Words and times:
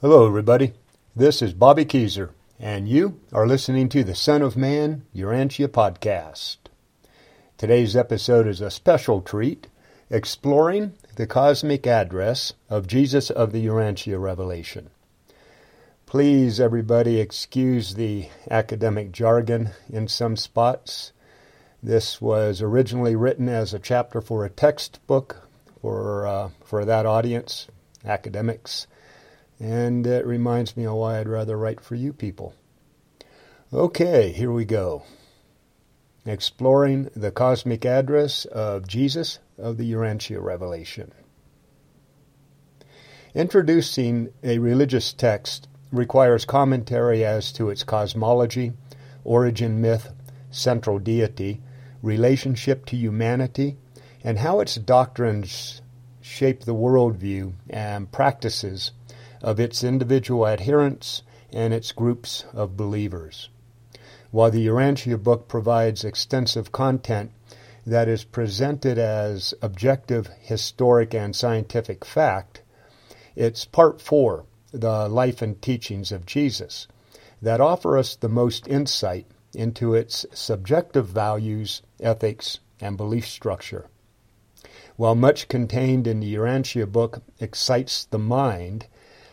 Hello, 0.00 0.28
everybody. 0.28 0.74
This 1.16 1.42
is 1.42 1.52
Bobby 1.52 1.84
Kezer, 1.84 2.30
and 2.60 2.88
you 2.88 3.18
are 3.32 3.48
listening 3.48 3.88
to 3.88 4.04
the 4.04 4.14
Son 4.14 4.42
of 4.42 4.56
Man 4.56 5.02
Urantia 5.12 5.66
podcast. 5.66 6.58
Today's 7.56 7.96
episode 7.96 8.46
is 8.46 8.60
a 8.60 8.70
special 8.70 9.20
treat, 9.20 9.66
exploring 10.08 10.92
the 11.16 11.26
cosmic 11.26 11.84
address 11.84 12.52
of 12.70 12.86
Jesus 12.86 13.28
of 13.28 13.50
the 13.50 13.66
Urantia 13.66 14.22
Revelation. 14.22 14.90
Please, 16.06 16.60
everybody, 16.60 17.18
excuse 17.18 17.96
the 17.96 18.28
academic 18.48 19.10
jargon 19.10 19.70
in 19.92 20.06
some 20.06 20.36
spots. 20.36 21.10
This 21.82 22.20
was 22.20 22.62
originally 22.62 23.16
written 23.16 23.48
as 23.48 23.74
a 23.74 23.80
chapter 23.80 24.20
for 24.20 24.44
a 24.44 24.50
textbook 24.50 25.48
for, 25.82 26.24
uh, 26.24 26.50
for 26.64 26.84
that 26.84 27.04
audience, 27.04 27.66
academics, 28.04 28.86
and 29.60 30.06
it 30.06 30.26
reminds 30.26 30.76
me 30.76 30.86
of 30.86 30.94
why 30.94 31.18
I'd 31.18 31.28
rather 31.28 31.56
write 31.56 31.80
for 31.80 31.94
you 31.94 32.12
people. 32.12 32.54
Okay, 33.72 34.32
here 34.32 34.52
we 34.52 34.64
go. 34.64 35.02
Exploring 36.24 37.10
the 37.14 37.30
cosmic 37.30 37.84
address 37.84 38.44
of 38.46 38.86
Jesus 38.86 39.38
of 39.58 39.76
the 39.76 39.92
Urantia 39.92 40.42
Revelation. 40.42 41.12
Introducing 43.34 44.32
a 44.42 44.58
religious 44.58 45.12
text 45.12 45.68
requires 45.92 46.44
commentary 46.44 47.24
as 47.24 47.52
to 47.52 47.70
its 47.70 47.84
cosmology, 47.84 48.72
origin 49.24 49.80
myth, 49.80 50.12
central 50.50 50.98
deity, 50.98 51.60
relationship 52.02 52.86
to 52.86 52.96
humanity, 52.96 53.76
and 54.24 54.38
how 54.38 54.60
its 54.60 54.76
doctrines 54.76 55.82
shape 56.20 56.64
the 56.64 56.74
worldview 56.74 57.52
and 57.68 58.10
practices 58.12 58.92
of 59.42 59.60
its 59.60 59.84
individual 59.84 60.46
adherents 60.46 61.22
and 61.52 61.72
its 61.72 61.92
groups 61.92 62.44
of 62.52 62.76
believers. 62.76 63.48
While 64.30 64.50
the 64.50 64.66
Urantia 64.66 65.22
book 65.22 65.48
provides 65.48 66.04
extensive 66.04 66.72
content 66.72 67.30
that 67.86 68.08
is 68.08 68.24
presented 68.24 68.98
as 68.98 69.54
objective, 69.62 70.28
historic, 70.40 71.14
and 71.14 71.34
scientific 71.34 72.04
fact, 72.04 72.62
it's 73.34 73.64
part 73.64 74.02
four, 74.02 74.44
the 74.72 75.08
life 75.08 75.40
and 75.40 75.60
teachings 75.62 76.12
of 76.12 76.26
Jesus, 76.26 76.86
that 77.40 77.60
offer 77.60 77.96
us 77.96 78.16
the 78.16 78.28
most 78.28 78.68
insight 78.68 79.26
into 79.54 79.94
its 79.94 80.26
subjective 80.34 81.06
values, 81.06 81.80
ethics, 82.00 82.58
and 82.80 82.96
belief 82.96 83.26
structure. 83.26 83.86
While 84.96 85.14
much 85.14 85.48
contained 85.48 86.06
in 86.06 86.20
the 86.20 86.34
Urantia 86.34 86.90
book 86.90 87.22
excites 87.40 88.04
the 88.04 88.18
mind, 88.18 88.86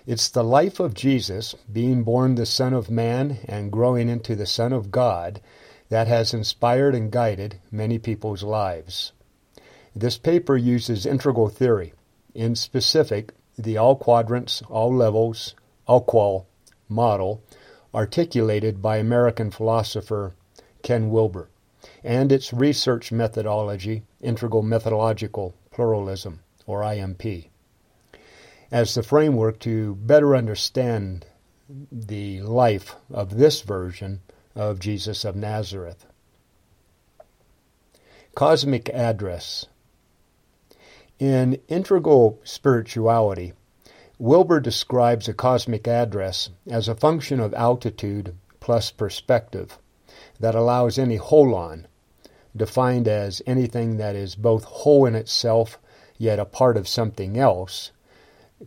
it's 0.08 0.30
the 0.30 0.44
life 0.44 0.80
of 0.80 0.94
Jesus, 0.94 1.56
being 1.72 2.04
born 2.04 2.36
the 2.36 2.46
Son 2.46 2.74
of 2.74 2.92
Man 2.92 3.40
and 3.46 3.72
growing 3.72 4.08
into 4.08 4.36
the 4.36 4.46
Son 4.46 4.72
of 4.72 4.92
God, 4.92 5.42
that 5.90 6.08
has 6.08 6.32
inspired 6.32 6.94
and 6.94 7.12
guided 7.12 7.60
many 7.72 7.98
people's 7.98 8.44
lives. 8.44 9.14
This 9.96 10.20
paper 10.20 10.56
uses 10.58 11.08
integral 11.08 11.50
theory, 11.50 11.94
in 12.36 12.56
specific, 12.56 13.34
the 13.58 13.78
all 13.78 13.96
quadrants, 13.96 14.62
all 14.70 14.94
levels, 14.94 15.56
AQAL 15.88 16.46
model, 16.88 17.42
articulated 17.94 18.84
by 18.84 18.98
American 18.98 19.50
philosopher 19.50 20.36
Ken 20.84 21.10
Wilber, 21.10 21.50
and 22.04 22.32
its 22.32 22.54
research 22.54 23.12
methodology, 23.12 24.04
integral 24.22 24.62
methodological 24.62 25.56
pluralism, 25.72 26.42
or 26.68 26.84
IMP 26.84 27.50
as 28.72 28.96
the 28.96 29.04
framework 29.04 29.60
to 29.60 29.96
better 29.96 30.36
understand 30.36 31.26
the 31.92 32.42
life 32.42 32.96
of 33.12 33.38
this 33.38 33.62
version 33.62 34.22
of 34.56 34.80
Jesus 34.80 35.26
of 35.26 35.36
Nazareth. 35.36 36.06
Cosmic 38.36 38.90
Address 38.90 39.68
In 41.20 41.60
Integral 41.68 42.40
Spirituality, 42.44 43.54
Wilber 44.18 44.60
describes 44.60 45.28
a 45.28 45.34
cosmic 45.34 45.88
address 45.88 46.50
as 46.70 46.88
a 46.88 46.96
function 46.96 47.40
of 47.40 47.54
altitude 47.54 48.36
plus 48.60 48.92
perspective 48.92 49.78
that 50.40 50.56
allows 50.56 50.98
any 50.98 51.18
holon, 51.18 51.86
defined 52.56 53.08
as 53.08 53.42
anything 53.46 53.98
that 53.98 54.16
is 54.16 54.36
both 54.36 54.64
whole 54.64 55.06
in 55.06 55.16
itself 55.16 55.78
yet 56.18 56.40
a 56.40 56.46
part 56.46 56.78
of 56.78 56.88
something 56.88 57.38
else, 57.38 57.92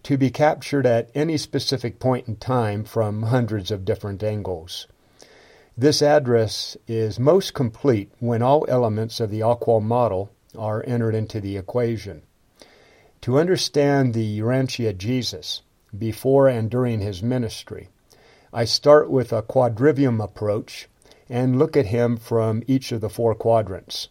to 0.03 0.17
be 0.17 0.31
captured 0.31 0.87
at 0.87 1.11
any 1.15 1.37
specific 1.37 1.99
point 1.99 2.29
in 2.29 2.37
time 2.37 2.85
from 2.85 3.25
hundreds 3.25 3.71
of 3.71 3.85
different 3.85 4.23
angles. 4.23 4.87
This 5.77 6.03
address 6.03 6.77
is 6.87 7.19
most 7.19 7.55
complete 7.55 8.11
when 8.19 8.43
all 8.43 8.67
elements 8.69 9.21
of 9.21 9.31
the 9.31 9.41
AQAL 9.41 9.83
model 9.83 10.31
are 10.57 10.85
entered 10.87 11.15
into 11.15 11.41
the 11.41 11.57
equation. 11.57 12.23
To 13.23 13.39
understand 13.39 14.13
the 14.13 14.41
Urantia 14.41 14.97
Jesus, 14.97 15.63
before 15.97 16.49
and 16.49 16.71
during 16.71 17.01
his 17.01 17.23
ministry, 17.23 17.89
I 18.53 18.65
start 18.65 19.11
with 19.11 19.33
a 19.33 19.43
quadrivium 19.43 20.23
approach 20.23 20.89
and 21.29 21.59
look 21.59 21.77
at 21.77 21.87
him 21.87 22.17
from 22.17 22.63
each 22.67 22.93
of 22.93 23.01
the 23.01 23.11
four 23.11 23.35
quadrants. 23.35 24.09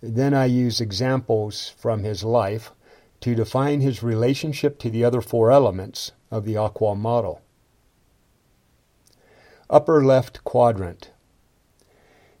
Then 0.00 0.34
I 0.34 0.46
use 0.46 0.80
examples 0.80 1.68
from 1.76 2.02
his 2.02 2.24
life 2.24 2.72
to 3.20 3.34
define 3.34 3.80
his 3.80 4.02
relationship 4.02 4.78
to 4.78 4.90
the 4.90 5.04
other 5.04 5.20
four 5.20 5.50
elements 5.50 6.12
of 6.30 6.44
the 6.44 6.54
AQAL 6.54 6.96
model. 6.96 7.40
Upper 9.68 10.04
left 10.04 10.44
quadrant. 10.44 11.10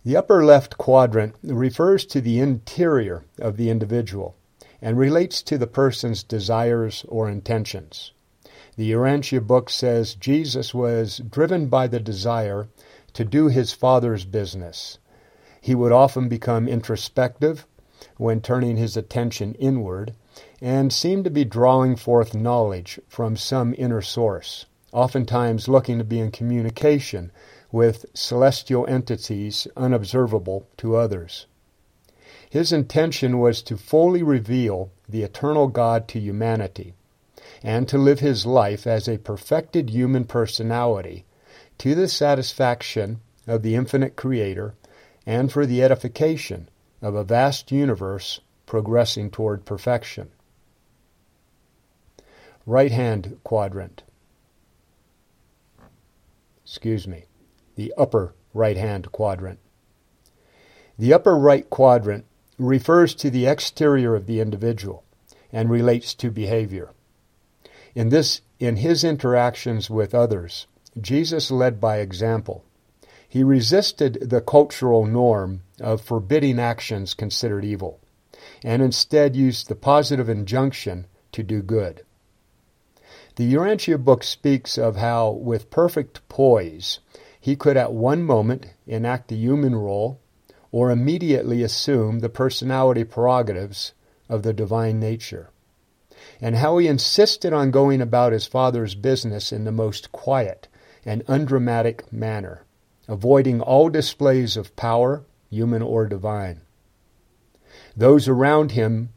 The 0.04 0.16
upper 0.16 0.44
left 0.44 0.78
quadrant 0.78 1.34
refers 1.42 2.06
to 2.06 2.20
the 2.20 2.38
interior 2.38 3.24
of 3.40 3.56
the 3.56 3.70
individual 3.70 4.36
and 4.80 4.96
relates 4.96 5.42
to 5.42 5.58
the 5.58 5.66
person's 5.66 6.22
desires 6.22 7.04
or 7.08 7.28
intentions. 7.28 8.12
The 8.76 8.92
Urantia 8.92 9.44
book 9.44 9.70
says 9.70 10.14
Jesus 10.14 10.74
was 10.74 11.18
driven 11.18 11.66
by 11.66 11.86
the 11.86 11.98
desire 11.98 12.68
to 13.14 13.24
do 13.24 13.48
his 13.48 13.72
Father's 13.72 14.24
business. 14.24 14.98
He 15.60 15.74
would 15.74 15.92
often 15.92 16.28
become 16.28 16.68
introspective 16.68 17.66
when 18.18 18.40
turning 18.40 18.76
his 18.76 18.96
attention 18.96 19.54
inward 19.54 20.14
and 20.60 20.92
seem 20.92 21.22
to 21.22 21.30
be 21.30 21.44
drawing 21.44 21.96
forth 21.96 22.34
knowledge 22.34 22.98
from 23.08 23.36
some 23.36 23.74
inner 23.76 24.00
source, 24.00 24.64
oftentimes 24.92 25.68
looking 25.68 25.98
to 25.98 26.04
be 26.04 26.18
in 26.18 26.30
communication 26.30 27.30
with 27.70 28.06
celestial 28.14 28.86
entities 28.86 29.66
unobservable 29.76 30.66
to 30.76 30.96
others. 30.96 31.46
His 32.48 32.72
intention 32.72 33.38
was 33.38 33.60
to 33.62 33.76
fully 33.76 34.22
reveal 34.22 34.90
the 35.08 35.22
eternal 35.22 35.68
God 35.68 36.08
to 36.08 36.18
humanity 36.18 36.94
and 37.62 37.86
to 37.88 37.98
live 37.98 38.20
his 38.20 38.46
life 38.46 38.86
as 38.86 39.08
a 39.08 39.18
perfected 39.18 39.90
human 39.90 40.24
personality 40.24 41.26
to 41.78 41.94
the 41.94 42.08
satisfaction 42.08 43.20
of 43.46 43.62
the 43.62 43.74
infinite 43.74 44.16
Creator 44.16 44.74
and 45.26 45.52
for 45.52 45.66
the 45.66 45.82
edification 45.82 46.68
of 47.02 47.14
a 47.14 47.24
vast 47.24 47.70
universe 47.70 48.40
progressing 48.64 49.30
toward 49.30 49.64
perfection 49.64 50.30
right 52.66 52.90
hand 52.90 53.38
quadrant. 53.44 54.02
Excuse 56.64 57.06
me, 57.06 57.26
the 57.76 57.94
upper 57.96 58.34
right 58.52 58.76
hand 58.76 59.12
quadrant. 59.12 59.60
The 60.98 61.12
upper 61.12 61.36
right 61.36 61.68
quadrant 61.70 62.24
refers 62.58 63.14
to 63.16 63.30
the 63.30 63.46
exterior 63.46 64.14
of 64.14 64.26
the 64.26 64.40
individual 64.40 65.04
and 65.52 65.70
relates 65.70 66.14
to 66.14 66.30
behavior. 66.30 66.90
In 67.94 68.08
this 68.08 68.40
in 68.58 68.76
his 68.76 69.04
interactions 69.04 69.90
with 69.90 70.14
others, 70.14 70.66
Jesus 70.98 71.50
led 71.50 71.80
by 71.80 71.98
example. 71.98 72.64
He 73.28 73.44
resisted 73.44 74.30
the 74.30 74.40
cultural 74.40 75.04
norm 75.04 75.62
of 75.80 76.00
forbidding 76.00 76.58
actions 76.58 77.12
considered 77.12 77.64
evil 77.64 78.00
and 78.62 78.80
instead 78.80 79.36
used 79.36 79.68
the 79.68 79.74
positive 79.74 80.28
injunction 80.28 81.06
to 81.32 81.42
do 81.42 81.60
good. 81.60 82.05
The 83.36 83.52
Urantia 83.52 84.02
book 84.02 84.24
speaks 84.24 84.78
of 84.78 84.96
how, 84.96 85.30
with 85.30 85.68
perfect 85.68 86.26
poise, 86.26 87.00
he 87.38 87.54
could 87.54 87.76
at 87.76 87.92
one 87.92 88.22
moment 88.22 88.68
enact 88.86 89.30
a 89.30 89.34
human 89.34 89.76
role 89.76 90.20
or 90.72 90.90
immediately 90.90 91.62
assume 91.62 92.20
the 92.20 92.30
personality 92.30 93.04
prerogatives 93.04 93.92
of 94.30 94.42
the 94.42 94.54
divine 94.54 94.98
nature, 94.98 95.50
and 96.40 96.56
how 96.56 96.78
he 96.78 96.88
insisted 96.88 97.52
on 97.52 97.70
going 97.70 98.00
about 98.00 98.32
his 98.32 98.46
father's 98.46 98.94
business 98.94 99.52
in 99.52 99.64
the 99.64 99.72
most 99.72 100.12
quiet 100.12 100.66
and 101.04 101.22
undramatic 101.28 102.10
manner, 102.10 102.64
avoiding 103.06 103.60
all 103.60 103.90
displays 103.90 104.56
of 104.56 104.74
power, 104.76 105.26
human 105.50 105.82
or 105.82 106.06
divine. 106.06 106.62
Those 107.94 108.28
around 108.28 108.70
him 108.70 109.10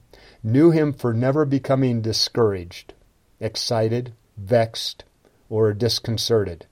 knew 0.43 0.71
him 0.71 0.91
for 0.91 1.13
never 1.13 1.45
becoming 1.45 2.01
discouraged 2.01 2.93
excited, 3.39 4.13
vexed, 4.37 5.03
or 5.49 5.73
disconcerted, 5.73 6.65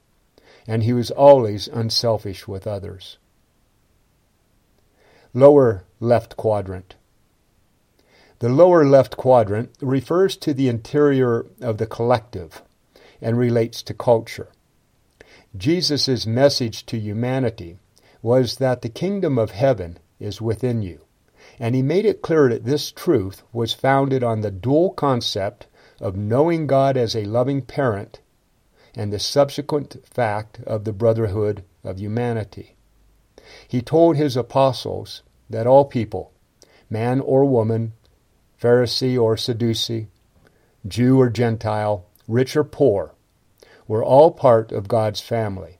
and 0.67 0.83
he 0.83 0.93
was 0.93 1.11
always 1.11 1.67
unselfish 1.67 2.47
with 2.47 2.67
others. 2.67 3.17
Lower 5.33 5.85
left 5.99 6.37
quadrant. 6.37 6.95
The 8.39 8.49
lower 8.49 8.85
left 8.85 9.17
quadrant 9.17 9.71
refers 9.81 10.37
to 10.37 10.53
the 10.53 10.69
interior 10.69 11.45
of 11.59 11.77
the 11.77 11.87
collective 11.87 12.61
and 13.19 13.37
relates 13.37 13.81
to 13.83 13.93
culture. 13.93 14.49
Jesus' 15.55 16.27
message 16.27 16.85
to 16.85 16.99
humanity 16.99 17.77
was 18.21 18.57
that 18.57 18.81
the 18.81 18.89
kingdom 18.89 19.39
of 19.39 19.51
heaven 19.51 19.97
is 20.19 20.41
within 20.41 20.81
you, 20.81 21.01
and 21.59 21.73
he 21.73 21.81
made 21.81 22.05
it 22.05 22.21
clear 22.21 22.49
that 22.49 22.65
this 22.65 22.91
truth 22.91 23.41
was 23.51 23.73
founded 23.73 24.23
on 24.23 24.41
the 24.41 24.51
dual 24.51 24.91
concept 24.91 25.65
of 25.99 26.15
knowing 26.15 26.67
God 26.67 26.97
as 26.97 27.15
a 27.15 27.25
loving 27.25 27.61
parent 27.61 28.19
and 28.95 29.11
the 29.11 29.19
subsequent 29.19 29.97
fact 30.05 30.59
of 30.65 30.83
the 30.83 30.93
brotherhood 30.93 31.63
of 31.83 31.99
humanity. 31.99 32.75
He 33.67 33.81
told 33.81 34.15
his 34.15 34.35
apostles 34.35 35.21
that 35.49 35.67
all 35.67 35.85
people, 35.85 36.31
man 36.89 37.19
or 37.19 37.45
woman, 37.45 37.93
Pharisee 38.61 39.19
or 39.19 39.37
Sadducee, 39.37 40.07
Jew 40.87 41.19
or 41.19 41.29
Gentile, 41.29 42.05
rich 42.27 42.55
or 42.55 42.63
poor, 42.63 43.13
were 43.87 44.03
all 44.03 44.31
part 44.31 44.71
of 44.71 44.87
God's 44.87 45.21
family. 45.21 45.79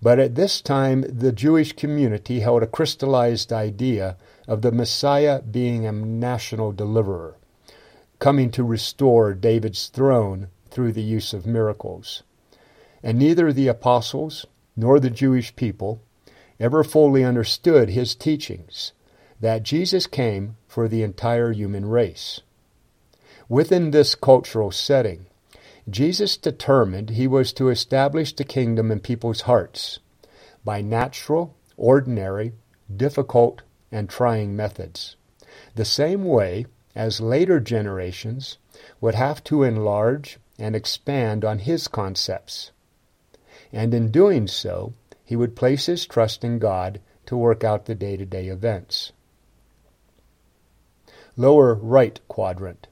But 0.00 0.18
at 0.18 0.34
this 0.34 0.60
time, 0.60 1.02
the 1.02 1.32
Jewish 1.32 1.74
community 1.74 2.40
held 2.40 2.62
a 2.62 2.66
crystallized 2.66 3.52
idea 3.52 4.16
of 4.48 4.62
the 4.62 4.72
Messiah 4.72 5.42
being 5.42 5.86
a 5.86 5.92
national 5.92 6.72
deliverer, 6.72 7.36
coming 8.22 8.52
to 8.52 8.62
restore 8.62 9.34
David's 9.34 9.88
throne 9.88 10.46
through 10.70 10.92
the 10.92 11.02
use 11.02 11.32
of 11.32 11.44
miracles. 11.44 12.22
And 13.02 13.18
neither 13.18 13.52
the 13.52 13.66
apostles 13.66 14.46
nor 14.76 15.00
the 15.00 15.10
Jewish 15.10 15.56
people 15.56 16.00
ever 16.60 16.84
fully 16.84 17.24
understood 17.24 17.88
his 17.88 18.14
teachings 18.14 18.92
that 19.40 19.64
Jesus 19.64 20.06
came 20.06 20.56
for 20.68 20.86
the 20.86 21.02
entire 21.02 21.50
human 21.50 21.84
race. 21.84 22.42
Within 23.48 23.90
this 23.90 24.14
cultural 24.14 24.70
setting, 24.70 25.26
Jesus 25.90 26.36
determined 26.36 27.10
he 27.10 27.26
was 27.26 27.52
to 27.54 27.70
establish 27.70 28.32
the 28.32 28.44
kingdom 28.44 28.92
in 28.92 29.00
people's 29.00 29.40
hearts 29.40 29.98
by 30.64 30.80
natural, 30.80 31.56
ordinary, 31.76 32.52
difficult, 32.96 33.62
and 33.90 34.08
trying 34.08 34.54
methods, 34.54 35.16
the 35.74 35.84
same 35.84 36.22
way 36.22 36.66
as 36.94 37.20
later 37.20 37.60
generations 37.60 38.58
would 39.00 39.14
have 39.14 39.42
to 39.44 39.62
enlarge 39.62 40.38
and 40.58 40.76
expand 40.76 41.44
on 41.44 41.60
his 41.60 41.88
concepts. 41.88 42.70
And 43.72 43.94
in 43.94 44.10
doing 44.10 44.46
so, 44.46 44.94
he 45.24 45.36
would 45.36 45.56
place 45.56 45.86
his 45.86 46.06
trust 46.06 46.44
in 46.44 46.58
God 46.58 47.00
to 47.26 47.36
work 47.36 47.64
out 47.64 47.86
the 47.86 47.94
day 47.94 48.16
to 48.16 48.26
day 48.26 48.48
events 48.48 49.12
lower 51.36 51.74
right 51.74 52.20
quadrant. 52.28 52.88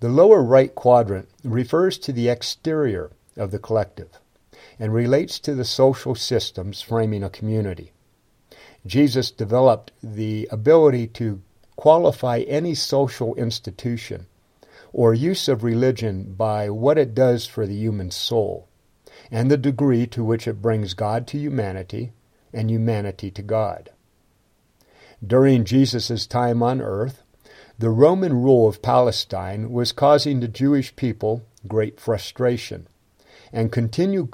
The 0.00 0.08
lower 0.08 0.42
right 0.42 0.74
quadrant 0.74 1.28
refers 1.42 1.98
to 1.98 2.12
the 2.12 2.28
exterior 2.28 3.10
of 3.36 3.50
the 3.50 3.58
collective 3.58 4.10
and 4.78 4.92
relates 4.92 5.38
to 5.40 5.54
the 5.54 5.64
social 5.64 6.14
systems 6.14 6.82
framing 6.82 7.24
a 7.24 7.30
community. 7.30 7.92
Jesus 8.86 9.30
developed 9.30 9.90
the 10.02 10.48
ability 10.50 11.08
to 11.08 11.42
qualify 11.78 12.40
any 12.40 12.74
social 12.74 13.36
institution 13.36 14.26
or 14.92 15.14
use 15.14 15.46
of 15.46 15.62
religion 15.62 16.34
by 16.36 16.68
what 16.68 16.98
it 16.98 17.14
does 17.14 17.46
for 17.46 17.68
the 17.68 17.76
human 17.76 18.10
soul 18.10 18.66
and 19.30 19.48
the 19.48 19.56
degree 19.56 20.04
to 20.04 20.24
which 20.24 20.48
it 20.48 20.60
brings 20.60 20.92
God 20.92 21.24
to 21.28 21.38
humanity 21.38 22.10
and 22.52 22.68
humanity 22.68 23.30
to 23.30 23.42
God. 23.42 23.90
During 25.24 25.64
Jesus' 25.64 26.26
time 26.26 26.64
on 26.64 26.80
earth, 26.80 27.22
the 27.78 27.90
Roman 27.90 28.32
rule 28.42 28.66
of 28.66 28.82
Palestine 28.82 29.70
was 29.70 29.92
causing 29.92 30.40
the 30.40 30.48
Jewish 30.48 30.96
people 30.96 31.44
great 31.68 32.00
frustration, 32.00 32.88
and, 33.52 33.70
continue, 33.70 34.30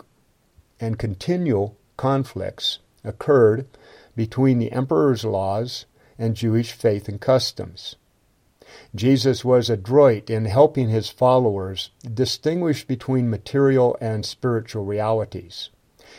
and 0.81 0.99
continual 0.99 1.77
conflicts 1.99 2.79
occurred 3.05 3.67
between 4.17 4.61
the 4.61 4.73
emperor's 4.73 5.27
laws 5.27 5.85
and 6.19 6.37
Jewish 6.37 6.73
faith 6.73 7.09
and 7.09 7.21
customs. 7.21 7.97
Jesus 8.95 9.45
was 9.45 9.71
adroit 9.71 10.31
in 10.31 10.47
helping 10.47 10.89
his 10.89 11.09
followers 11.09 11.91
distinguish 12.13 12.85
between 12.87 13.31
material 13.31 13.97
and 14.01 14.25
spiritual 14.25 14.85
realities, 14.85 15.71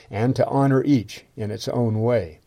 and 0.09 0.35
to 0.35 0.45
honor 0.47 0.83
each 0.83 1.25
in 1.35 1.51
its 1.51 1.67
own 1.67 2.01
way. 2.01 2.39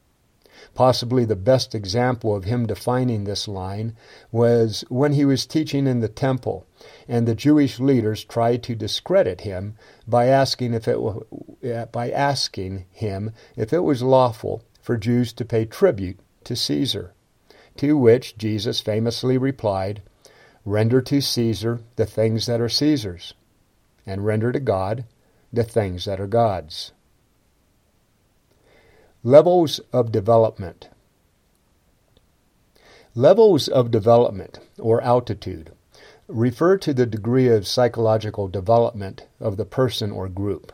Possibly 0.75 1.25
the 1.25 1.37
best 1.37 1.75
example 1.75 2.35
of 2.35 2.45
him 2.45 2.67
defining 2.67 3.25
this 3.25 3.49
line 3.49 3.97
was 4.33 4.85
when 4.89 5.13
he 5.13 5.25
was 5.25 5.47
teaching 5.47 5.87
in 5.87 6.01
the 6.01 6.09
temple, 6.09 6.67
and 7.07 7.27
the 7.27 7.35
Jewish 7.35 7.79
leaders 7.79 8.25
tried 8.25 8.63
to 8.65 8.75
discredit 8.75 9.43
him 9.43 9.77
by 10.07 10.27
asking 10.27 10.75
if 10.75 10.89
it 10.89 11.93
by 11.93 12.11
asking 12.11 12.87
him 12.91 13.33
if 13.57 13.73
it 13.73 13.81
was 13.81 14.03
lawful 14.03 14.63
for 14.81 14.97
Jews 14.97 15.33
to 15.35 15.45
pay 15.45 15.65
tribute 15.65 16.19
to 16.45 16.57
Caesar. 16.57 17.13
To 17.79 17.97
which 17.97 18.37
Jesus 18.37 18.81
famously 18.81 19.39
replied, 19.39 20.03
Render 20.65 21.01
to 21.03 21.21
Caesar 21.21 21.81
the 21.95 22.07
things 22.07 22.47
that 22.47 22.61
are 22.61 22.69
Caesar's, 22.69 23.35
and 24.05 24.27
render 24.27 24.51
to 24.51 24.59
God 24.59 25.05
the 25.53 25.63
things 25.63 26.05
that 26.05 26.21
are 26.21 26.27
God's. 26.27 26.91
Levels 29.23 29.79
of 29.93 30.11
development. 30.11 30.89
Levels 33.15 33.69
of 33.69 33.93
development, 33.93 34.59
or 34.79 35.01
altitude, 35.01 35.71
refer 36.27 36.77
to 36.79 36.93
the 36.93 37.07
degree 37.07 37.49
of 37.49 37.67
psychological 37.67 38.49
development 38.49 39.27
of 39.39 39.57
the 39.57 39.65
person 39.65 40.11
or 40.11 40.29
group, 40.29 40.73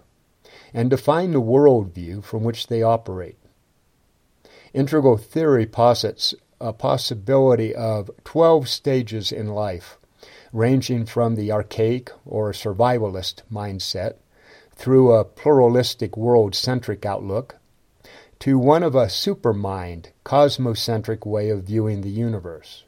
and 0.73 0.89
define 0.89 1.33
the 1.33 1.41
worldview 1.41 2.25
from 2.25 2.45
which 2.45 2.69
they 2.69 2.83
operate. 2.83 3.37
Integral 4.73 5.19
theory 5.19 5.67
posits 5.67 6.35
a 6.61 6.73
possibility 6.73 7.75
of 7.75 8.11
12 8.25 8.69
stages 8.69 9.33
in 9.33 9.49
life, 9.49 9.99
ranging 10.53 11.06
from 11.06 11.35
the 11.35 11.51
archaic 11.51 12.11
or 12.25 12.53
survivalist 12.53 13.43
mindset 13.53 14.14
through 14.75 15.12
a 15.12 15.25
pluralistic 15.25 16.17
world 16.17 16.55
centric 16.55 17.05
outlook 17.05 17.57
to 18.40 18.59
one 18.59 18.83
of 18.83 18.95
a 18.95 19.07
supermind, 19.07 20.07
cosmocentric 20.25 21.25
way 21.25 21.50
of 21.50 21.64
viewing 21.64 22.00
the 22.00 22.11
universe. 22.11 22.85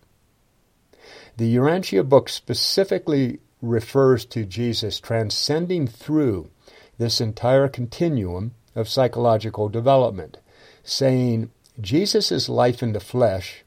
The 1.37 1.57
Urantia 1.57 2.09
book 2.09 2.29
specifically 2.29 3.39
refers 3.63 4.25
to 4.27 4.45
Jesus 4.45 5.01
transcending 5.01 5.87
through 5.87 6.51
this 6.99 7.21
entire 7.21 7.69
continuum 7.69 8.53
of 8.75 8.89
psychological 8.89 9.69
development, 9.69 10.39
saying 10.83 11.51
Jesus' 11.81 12.49
life 12.49 12.83
in 12.83 12.93
the 12.93 13.01
flesh 13.01 13.65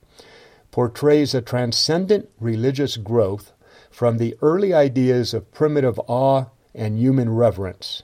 portrays 0.79 1.33
a 1.33 1.41
transcendent 1.41 2.29
religious 2.39 2.95
growth 2.95 3.51
from 3.91 4.17
the 4.17 4.33
early 4.41 4.74
ideas 4.74 5.33
of 5.33 5.51
primitive 5.51 6.00
awe 6.07 6.45
and 6.74 6.98
human 6.98 7.29
reverence, 7.29 8.03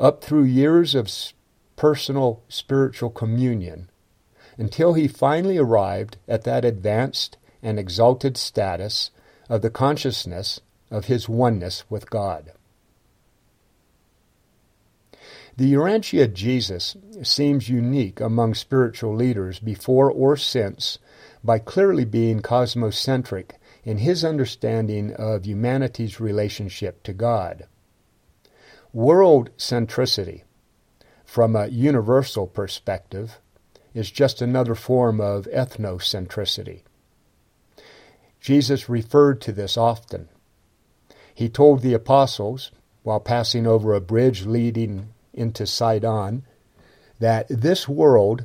up 0.00 0.20
through 0.20 0.42
years 0.42 0.96
of 0.96 1.08
personal 1.76 2.42
spiritual 2.48 3.08
communion 3.08 3.88
until 4.58 4.94
he 4.94 5.06
finally 5.06 5.56
arrived 5.56 6.16
at 6.26 6.42
that 6.42 6.64
advanced 6.64 7.36
and 7.62 7.78
exalted 7.78 8.36
status 8.36 9.12
of 9.48 9.62
the 9.62 9.70
consciousness 9.70 10.60
of 10.90 11.04
his 11.04 11.28
oneness 11.28 11.84
with 11.88 12.10
God. 12.10 12.50
The 15.56 15.72
Urantia 15.72 16.34
Jesus 16.34 16.96
seems 17.22 17.68
unique 17.68 18.18
among 18.18 18.54
spiritual 18.54 19.14
leaders 19.14 19.60
before 19.60 20.10
or 20.10 20.36
since 20.36 20.98
by 21.44 21.58
clearly 21.58 22.04
being 22.04 22.40
cosmocentric 22.40 23.52
in 23.84 23.98
his 23.98 24.24
understanding 24.24 25.12
of 25.14 25.46
humanity's 25.46 26.20
relationship 26.20 27.02
to 27.02 27.12
God. 27.12 27.66
World 28.92 29.50
centricity 29.56 30.42
from 31.32 31.56
a 31.56 31.66
universal 31.68 32.46
perspective, 32.46 33.38
is 33.94 34.10
just 34.10 34.42
another 34.42 34.74
form 34.74 35.18
of 35.18 35.46
ethnocentricity. 35.46 36.82
Jesus 38.38 38.86
referred 38.86 39.40
to 39.40 39.50
this 39.50 39.78
often. 39.78 40.28
He 41.34 41.48
told 41.48 41.80
the 41.80 41.94
apostles, 41.94 42.70
while 43.02 43.18
passing 43.18 43.66
over 43.66 43.94
a 43.94 44.00
bridge 44.02 44.44
leading 44.44 45.14
into 45.32 45.66
Sidon, 45.66 46.44
that 47.18 47.46
this 47.48 47.88
world 47.88 48.44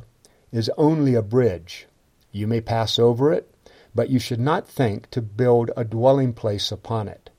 is 0.54 0.72
only 0.78 1.14
a 1.14 1.22
bridge. 1.22 1.88
You 2.32 2.48
may 2.48 2.62
pass 2.62 3.00
over 3.00 3.32
it, 3.32 3.54
but 3.96 4.10
you 4.10 4.20
should 4.20 4.40
not 4.40 4.68
think 4.68 5.10
to 5.12 5.22
build 5.22 5.72
a 5.76 5.84
dwelling 5.84 6.34
place 6.34 6.72
upon 6.72 7.08
it. 7.08 7.30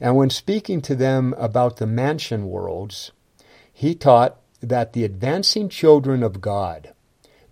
And 0.00 0.16
when 0.16 0.30
speaking 0.30 0.80
to 0.82 0.94
them 0.94 1.34
about 1.38 1.76
the 1.76 1.86
mansion 1.86 2.48
worlds, 2.48 3.12
he 3.72 3.94
taught 3.94 4.40
that 4.60 4.92
the 4.92 5.04
advancing 5.04 5.68
children 5.68 6.22
of 6.22 6.40
God 6.40 6.92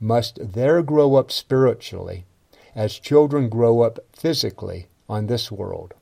must 0.01 0.39
there 0.53 0.83
grow 0.83 1.15
up 1.15 1.31
spiritually 1.31 2.25
as 2.75 2.99
children 2.99 3.49
grow 3.49 3.81
up 3.81 3.99
physically 4.13 4.89
on 5.09 5.27
this 5.27 5.51
world. 5.53 5.95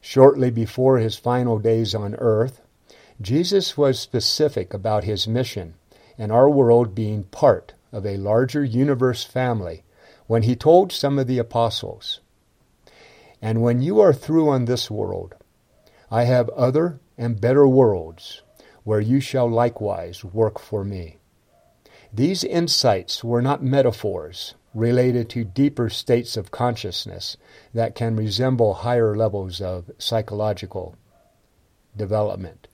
Shortly 0.00 0.50
before 0.50 0.98
his 0.98 1.16
final 1.16 1.58
days 1.58 1.94
on 1.94 2.14
earth, 2.16 2.60
Jesus 3.20 3.76
was 3.76 3.98
specific 3.98 4.74
about 4.74 5.04
his 5.04 5.26
mission 5.26 5.74
and 6.18 6.30
our 6.30 6.48
world 6.48 6.94
being 6.94 7.24
part 7.24 7.74
of 7.92 8.04
a 8.04 8.16
larger 8.16 8.64
universe 8.64 9.24
family 9.24 9.82
when 10.26 10.42
he 10.42 10.56
told 10.56 10.92
some 10.92 11.18
of 11.18 11.26
the 11.26 11.38
apostles, 11.38 12.20
And 13.40 13.62
when 13.62 13.80
you 13.80 14.00
are 14.00 14.12
through 14.12 14.48
on 14.48 14.64
this 14.64 14.90
world, 14.90 15.34
I 16.10 16.24
have 16.24 16.48
other 16.50 17.00
and 17.18 17.40
better 17.40 17.66
worlds 17.66 18.42
where 18.84 19.00
you 19.00 19.20
shall 19.20 19.50
likewise 19.50 20.24
work 20.24 20.58
for 20.58 20.84
me. 20.84 21.18
These 22.12 22.44
insights 22.44 23.24
were 23.24 23.42
not 23.42 23.62
metaphors 23.62 24.54
related 24.74 25.28
to 25.30 25.44
deeper 25.44 25.88
states 25.88 26.36
of 26.36 26.50
consciousness 26.50 27.36
that 27.72 27.94
can 27.94 28.14
resemble 28.14 28.74
higher 28.74 29.16
levels 29.16 29.60
of 29.60 29.90
psychological 29.98 30.96
development, 31.96 32.68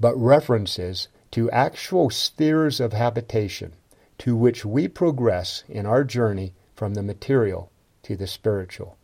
but 0.00 0.16
references 0.16 1.08
to 1.32 1.50
actual 1.50 2.08
spheres 2.08 2.80
of 2.80 2.92
habitation 2.92 3.74
to 4.18 4.36
which 4.36 4.64
we 4.64 4.88
progress 4.88 5.64
in 5.68 5.86
our 5.86 6.04
journey 6.04 6.52
from 6.74 6.94
the 6.94 7.02
material 7.02 7.70
to 8.02 8.16
the 8.16 8.26
spiritual. 8.26 8.96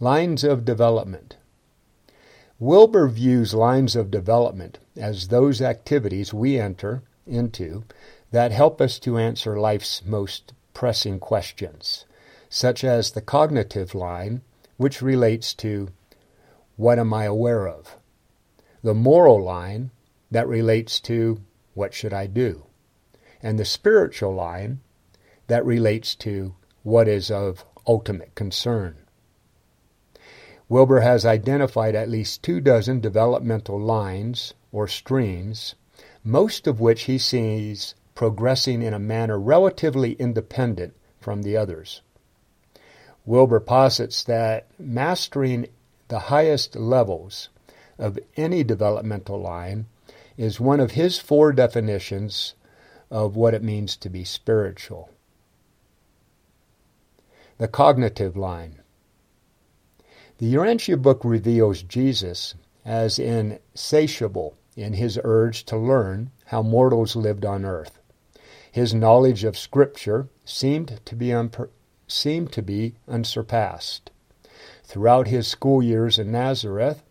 Lines 0.00 0.42
of 0.44 0.64
development. 0.64 1.36
Wilber 2.58 3.08
views 3.08 3.54
lines 3.54 3.96
of 3.96 4.10
development 4.10 4.78
as 4.96 5.28
those 5.28 5.60
activities 5.60 6.32
we 6.32 6.58
enter 6.58 7.02
into 7.26 7.84
that 8.30 8.52
help 8.52 8.80
us 8.80 8.98
to 9.00 9.18
answer 9.18 9.58
life's 9.58 10.04
most 10.04 10.52
pressing 10.74 11.18
questions, 11.18 12.04
such 12.48 12.82
as 12.84 13.10
the 13.10 13.20
cognitive 13.20 13.94
line, 13.94 14.42
which 14.76 15.02
relates 15.02 15.54
to 15.54 15.88
what 16.76 16.98
am 16.98 17.12
I 17.12 17.24
aware 17.24 17.68
of? 17.68 17.96
The 18.82 18.94
moral 18.94 19.42
line 19.42 19.90
that 20.30 20.48
relates 20.48 20.98
to 21.00 21.40
what 21.74 21.94
should 21.94 22.12
I 22.12 22.26
do? 22.26 22.64
And 23.42 23.58
the 23.58 23.64
spiritual 23.64 24.34
line 24.34 24.80
that 25.46 25.64
relates 25.64 26.14
to 26.16 26.54
what 26.82 27.08
is 27.08 27.30
of 27.30 27.64
ultimate 27.86 28.34
concern. 28.34 28.96
Wilber 30.68 31.00
has 31.00 31.26
identified 31.26 31.94
at 31.94 32.08
least 32.08 32.42
two 32.42 32.60
dozen 32.60 33.00
developmental 33.00 33.78
lines 33.78 34.54
or 34.72 34.88
streams, 34.88 35.74
most 36.24 36.66
of 36.66 36.80
which 36.80 37.02
he 37.02 37.18
sees 37.18 37.94
progressing 38.14 38.82
in 38.82 38.94
a 38.94 38.98
manner 38.98 39.38
relatively 39.38 40.12
independent 40.12 40.94
from 41.20 41.42
the 41.42 41.56
others. 41.56 42.02
Wilber 43.24 43.60
posits 43.60 44.24
that 44.24 44.66
mastering 44.78 45.66
the 46.08 46.18
highest 46.18 46.74
levels 46.76 47.48
of 47.98 48.18
any 48.36 48.64
developmental 48.64 49.40
line 49.40 49.86
is 50.42 50.58
one 50.58 50.80
of 50.80 50.90
his 50.90 51.20
four 51.20 51.52
definitions 51.52 52.54
of 53.12 53.36
what 53.36 53.54
it 53.54 53.62
means 53.62 53.96
to 53.96 54.10
be 54.10 54.24
spiritual. 54.24 55.08
The 57.58 57.68
cognitive 57.68 58.36
line. 58.36 58.80
The 60.38 60.52
Urantia 60.52 61.00
book 61.00 61.20
reveals 61.24 61.84
Jesus 61.84 62.56
as 62.84 63.20
insatiable 63.20 64.56
in 64.74 64.94
his 64.94 65.16
urge 65.22 65.62
to 65.66 65.76
learn 65.76 66.32
how 66.46 66.60
mortals 66.60 67.14
lived 67.14 67.44
on 67.44 67.64
earth. 67.64 68.00
His 68.72 68.92
knowledge 68.92 69.44
of 69.44 69.56
Scripture 69.56 70.26
seemed 70.44 70.98
to 71.04 71.14
be, 71.14 71.28
unper- 71.28 71.70
seemed 72.08 72.50
to 72.50 72.62
be 72.62 72.94
unsurpassed. 73.06 74.10
Throughout 74.82 75.28
his 75.28 75.46
school 75.46 75.84
years 75.84 76.18
in 76.18 76.32
Nazareth, 76.32 77.04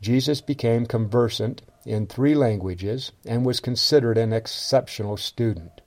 Jesus 0.00 0.40
became 0.40 0.86
conversant 0.86 1.60
in 1.84 2.06
three 2.06 2.34
languages 2.34 3.12
and 3.26 3.44
was 3.44 3.60
considered 3.60 4.18
an 4.18 4.32
exceptional 4.32 5.16
student. 5.16 5.80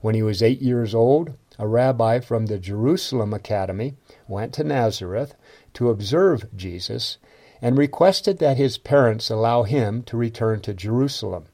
When 0.00 0.14
he 0.14 0.22
was 0.22 0.42
eight 0.42 0.62
years 0.62 0.94
old, 0.94 1.34
a 1.58 1.66
rabbi 1.66 2.20
from 2.20 2.46
the 2.46 2.58
Jerusalem 2.58 3.32
Academy 3.32 3.94
went 4.28 4.52
to 4.54 4.64
Nazareth 4.64 5.34
to 5.74 5.90
observe 5.90 6.54
Jesus 6.54 7.18
and 7.60 7.78
requested 7.78 8.38
that 8.38 8.56
his 8.56 8.78
parents 8.78 9.30
allow 9.30 9.62
him 9.62 10.02
to 10.04 10.16
return 10.16 10.60
to 10.60 10.74
Jerusalem, 10.74 11.46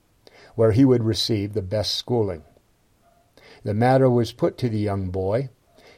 where 0.54 0.72
he 0.72 0.84
would 0.84 1.04
receive 1.04 1.52
the 1.52 1.62
best 1.62 1.94
schooling. 1.94 2.42
The 3.64 3.74
matter 3.74 4.10
was 4.10 4.32
put 4.32 4.58
to 4.58 4.68
the 4.68 4.78
young 4.78 5.10
boy, 5.10 5.50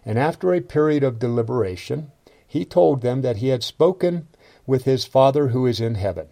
and 0.04 0.18
after 0.18 0.52
a 0.52 0.60
period 0.60 1.02
of 1.02 1.18
deliberation, 1.18 2.12
he 2.46 2.64
told 2.64 3.00
them 3.00 3.22
that 3.22 3.38
he 3.38 3.48
had 3.48 3.64
spoken 3.64 4.28
with 4.66 4.84
his 4.84 5.04
Father 5.04 5.48
who 5.48 5.66
is 5.66 5.80
in 5.80 5.94
heaven, 5.94 6.28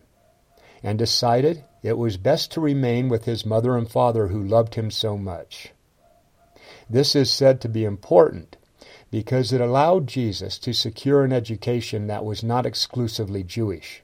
and 0.82 0.98
decided 0.98 1.64
it 1.82 1.98
was 1.98 2.16
best 2.16 2.50
to 2.52 2.60
remain 2.60 3.08
with 3.08 3.24
his 3.24 3.46
mother 3.46 3.76
and 3.76 3.90
father 3.90 4.28
who 4.28 4.42
loved 4.42 4.74
him 4.74 4.90
so 4.90 5.16
much. 5.16 5.72
This 6.88 7.14
is 7.14 7.30
said 7.30 7.60
to 7.60 7.68
be 7.68 7.84
important 7.84 8.56
because 9.10 9.52
it 9.52 9.60
allowed 9.60 10.06
Jesus 10.06 10.58
to 10.58 10.72
secure 10.72 11.22
an 11.22 11.32
education 11.32 12.06
that 12.06 12.24
was 12.24 12.42
not 12.42 12.66
exclusively 12.66 13.42
Jewish 13.42 14.02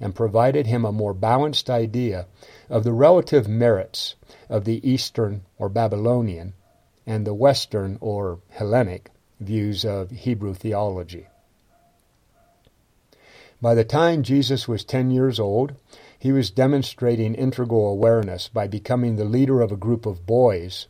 and 0.00 0.14
provided 0.14 0.66
him 0.66 0.84
a 0.84 0.92
more 0.92 1.14
balanced 1.14 1.70
idea 1.70 2.26
of 2.68 2.84
the 2.84 2.92
relative 2.92 3.48
merits 3.48 4.14
of 4.48 4.64
the 4.64 4.86
Eastern 4.88 5.42
or 5.58 5.68
Babylonian 5.68 6.52
and 7.06 7.26
the 7.26 7.34
Western 7.34 7.96
or 8.00 8.40
Hellenic 8.50 9.10
views 9.40 9.84
of 9.84 10.10
Hebrew 10.10 10.54
theology. 10.54 11.26
By 13.62 13.74
the 13.74 13.84
time 13.84 14.22
Jesus 14.22 14.66
was 14.66 14.84
10 14.84 15.10
years 15.10 15.38
old, 15.38 15.74
he 16.20 16.32
was 16.32 16.50
demonstrating 16.50 17.34
integral 17.34 17.88
awareness 17.88 18.46
by 18.46 18.68
becoming 18.68 19.16
the 19.16 19.24
leader 19.24 19.62
of 19.62 19.72
a 19.72 19.76
group 19.76 20.04
of 20.04 20.26
boys 20.26 20.86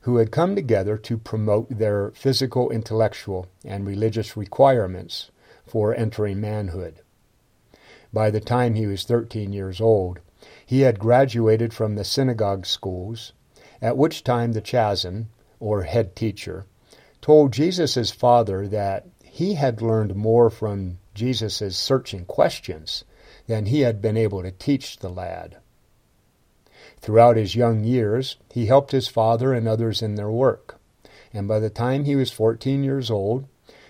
who 0.00 0.16
had 0.16 0.32
come 0.32 0.54
together 0.54 0.96
to 0.96 1.18
promote 1.18 1.68
their 1.68 2.10
physical, 2.12 2.70
intellectual, 2.70 3.46
and 3.62 3.86
religious 3.86 4.38
requirements 4.38 5.30
for 5.66 5.94
entering 5.94 6.40
manhood. 6.40 7.02
By 8.10 8.30
the 8.30 8.40
time 8.40 8.72
he 8.72 8.86
was 8.86 9.04
13 9.04 9.52
years 9.52 9.82
old, 9.82 10.20
he 10.64 10.80
had 10.80 10.98
graduated 10.98 11.74
from 11.74 11.94
the 11.94 12.02
synagogue 12.02 12.64
schools, 12.64 13.34
at 13.82 13.98
which 13.98 14.24
time 14.24 14.52
the 14.52 14.62
chazan, 14.62 15.26
or 15.60 15.82
head 15.82 16.16
teacher, 16.16 16.64
told 17.20 17.52
Jesus' 17.52 18.10
father 18.10 18.66
that 18.66 19.06
he 19.22 19.54
had 19.54 19.82
learned 19.82 20.16
more 20.16 20.48
from 20.48 20.96
Jesus' 21.12 21.76
searching 21.76 22.24
questions 22.24 23.04
than 23.50 23.66
he 23.66 23.80
had 23.80 24.00
been 24.00 24.16
able 24.16 24.42
to 24.42 24.52
teach 24.52 24.98
the 24.98 25.08
lad. 25.08 25.56
Throughout 27.00 27.36
his 27.36 27.56
young 27.56 27.82
years, 27.82 28.36
he 28.52 28.66
helped 28.66 28.92
his 28.92 29.08
father 29.08 29.52
and 29.52 29.66
others 29.66 30.02
in 30.02 30.14
their 30.14 30.30
work, 30.30 30.78
and 31.32 31.48
by 31.48 31.58
the 31.58 31.68
time 31.68 32.04
he 32.04 32.14
was 32.14 32.30
14 32.30 32.84
years 32.84 33.10
old, 33.10 33.46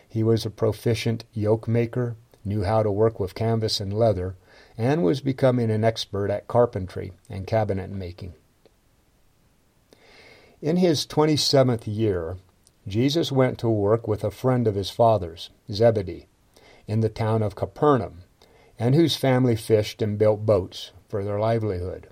he 0.09 0.23
was 0.23 0.47
a 0.47 0.51
proficient 0.51 1.25
yoke 1.35 1.69
maker, 1.69 2.17
knew 2.43 2.63
how 2.63 2.83
to 2.83 2.91
work 2.91 3.21
with 3.21 3.35
canvas 3.35 3.81
and 3.81 3.93
leather, 3.93 4.35
and 4.79 5.05
was 5.05 5.21
becoming 5.21 5.71
an 5.71 5.85
expert 5.85 6.31
at 6.31 6.49
carpentry 6.49 7.13
and 7.29 7.47
cabinet 7.47 7.91
making. 7.91 8.33
In 10.63 10.77
his 10.77 11.07
27th 11.07 11.83
year, 11.87 12.39
Jesus 12.89 13.31
went 13.31 13.59
to 13.59 13.69
work 13.69 14.09
with 14.09 14.25
a 14.25 14.31
friend 14.31 14.67
of 14.67 14.75
his 14.75 14.89
father's, 14.89 15.51
Zebedee, 15.71 16.29
in 16.87 17.01
the 17.01 17.11
town 17.11 17.43
of 17.43 17.55
Capernaum, 17.55 18.23
and 18.81 18.97
whose 18.97 19.15
family 19.15 19.55
fished 19.55 20.03
and 20.03 20.19
built 20.19 20.45
boats 20.45 20.91
for 21.09 21.23
their 21.23 21.39
livelihood. 21.39 22.09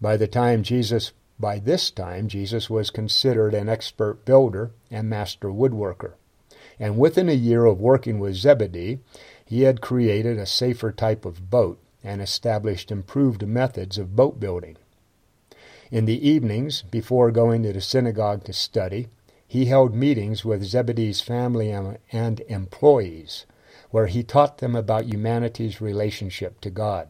By 0.00 0.16
the 0.16 0.26
time 0.26 0.64
Jesus 0.64 1.12
by 1.38 1.58
this 1.58 1.90
time 1.90 2.28
Jesus 2.28 2.70
was 2.70 2.90
considered 2.90 3.54
an 3.54 3.68
expert 3.68 4.24
builder 4.24 4.70
and 4.90 5.10
master 5.10 5.48
woodworker. 5.48 6.14
And 6.78 6.96
within 6.96 7.28
a 7.28 7.34
year 7.34 7.64
of 7.64 7.80
working 7.80 8.18
with 8.18 8.34
Zebedee, 8.34 9.00
he 9.44 9.62
had 9.62 9.80
created 9.80 10.38
a 10.38 10.46
safer 10.46 10.90
type 10.90 11.24
of 11.24 11.50
boat 11.50 11.80
and 12.02 12.22
established 12.22 12.90
improved 12.90 13.46
methods 13.46 13.98
of 13.98 14.16
boat 14.16 14.38
building. 14.40 14.76
In 15.90 16.06
the 16.06 16.28
evenings, 16.28 16.82
before 16.82 17.30
going 17.30 17.62
to 17.64 17.72
the 17.72 17.80
synagogue 17.80 18.44
to 18.44 18.52
study, 18.52 19.08
he 19.46 19.66
held 19.66 19.94
meetings 19.94 20.44
with 20.44 20.64
Zebedee's 20.64 21.20
family 21.20 21.70
and 21.70 22.40
employees, 22.48 23.46
where 23.94 24.08
he 24.08 24.24
taught 24.24 24.58
them 24.58 24.74
about 24.74 25.04
humanity's 25.04 25.80
relationship 25.80 26.60
to 26.60 26.68
God. 26.68 27.08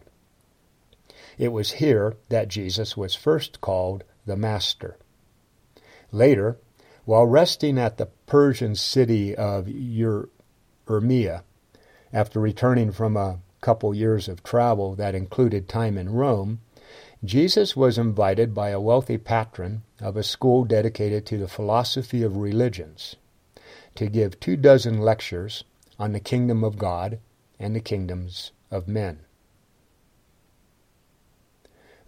It 1.38 1.48
was 1.48 1.80
here 1.80 2.16
that 2.28 2.48
Jesus 2.48 2.94
was 2.94 3.14
first 3.14 3.62
called 3.62 4.04
the 4.26 4.36
Master. 4.36 4.98
Later, 6.12 6.58
while 7.06 7.24
resting 7.24 7.78
at 7.78 7.96
the 7.96 8.10
Persian 8.26 8.74
city 8.74 9.34
of 9.34 9.66
Ur- 9.66 10.28
Urmia, 10.86 11.40
After 12.12 12.38
returning 12.38 12.92
from 12.92 13.16
a 13.16 13.38
couple 13.62 13.94
years 13.94 14.28
of 14.28 14.42
travel 14.42 14.94
that 14.96 15.14
included 15.14 15.66
time 15.70 15.96
in 15.96 16.10
Rome, 16.10 16.60
Jesus 17.24 17.74
was 17.74 17.96
invited 17.96 18.52
by 18.52 18.68
a 18.68 18.78
wealthy 18.78 19.16
patron 19.16 19.84
of 20.02 20.18
a 20.18 20.22
school 20.22 20.66
dedicated 20.66 21.24
to 21.24 21.38
the 21.38 21.48
philosophy 21.48 22.22
of 22.22 22.36
religions 22.36 23.16
to 23.94 24.06
give 24.06 24.38
two 24.38 24.58
dozen 24.58 25.00
lectures 25.00 25.64
on 25.98 26.12
the 26.12 26.20
kingdom 26.20 26.64
of 26.64 26.78
God 26.78 27.18
and 27.58 27.74
the 27.74 27.80
kingdoms 27.80 28.52
of 28.70 28.88
men. 28.88 29.20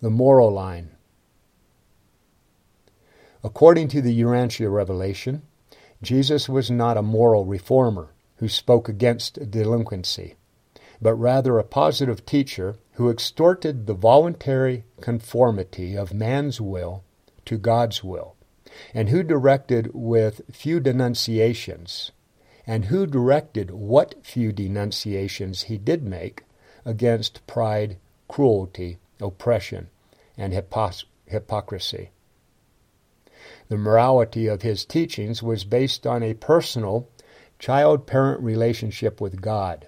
The 0.00 0.10
moral 0.10 0.50
line. 0.50 0.90
According 3.42 3.88
to 3.88 4.02
the 4.02 4.20
Urantia 4.20 4.72
revelation, 4.72 5.42
Jesus 6.02 6.48
was 6.48 6.70
not 6.70 6.96
a 6.96 7.02
moral 7.02 7.44
reformer 7.44 8.12
who 8.36 8.48
spoke 8.48 8.88
against 8.88 9.50
delinquency, 9.50 10.34
but 11.00 11.14
rather 11.14 11.58
a 11.58 11.64
positive 11.64 12.26
teacher 12.26 12.76
who 12.92 13.10
extorted 13.10 13.86
the 13.86 13.94
voluntary 13.94 14.84
conformity 15.00 15.96
of 15.96 16.12
man's 16.12 16.60
will 16.60 17.04
to 17.44 17.56
God's 17.56 18.02
will, 18.02 18.34
and 18.92 19.08
who 19.08 19.22
directed 19.22 19.90
with 19.94 20.42
few 20.52 20.80
denunciations, 20.80 22.10
and 22.66 22.86
who 22.86 23.06
directed 23.06 23.70
what 23.70 24.24
few 24.24 24.52
denunciations 24.52 25.62
he 25.62 25.78
did 25.78 26.02
make 26.02 26.42
against 26.84 27.46
pride, 27.46 27.96
cruelty, 28.28 28.98
oppression, 29.20 29.88
and 30.36 30.52
hypocrisy. 31.26 32.10
The 33.68 33.76
morality 33.76 34.46
of 34.46 34.62
his 34.62 34.84
teachings 34.84 35.42
was 35.42 35.64
based 35.64 36.06
on 36.06 36.22
a 36.22 36.34
personal 36.34 37.08
child 37.58 38.06
parent 38.06 38.40
relationship 38.42 39.20
with 39.20 39.40
God, 39.40 39.86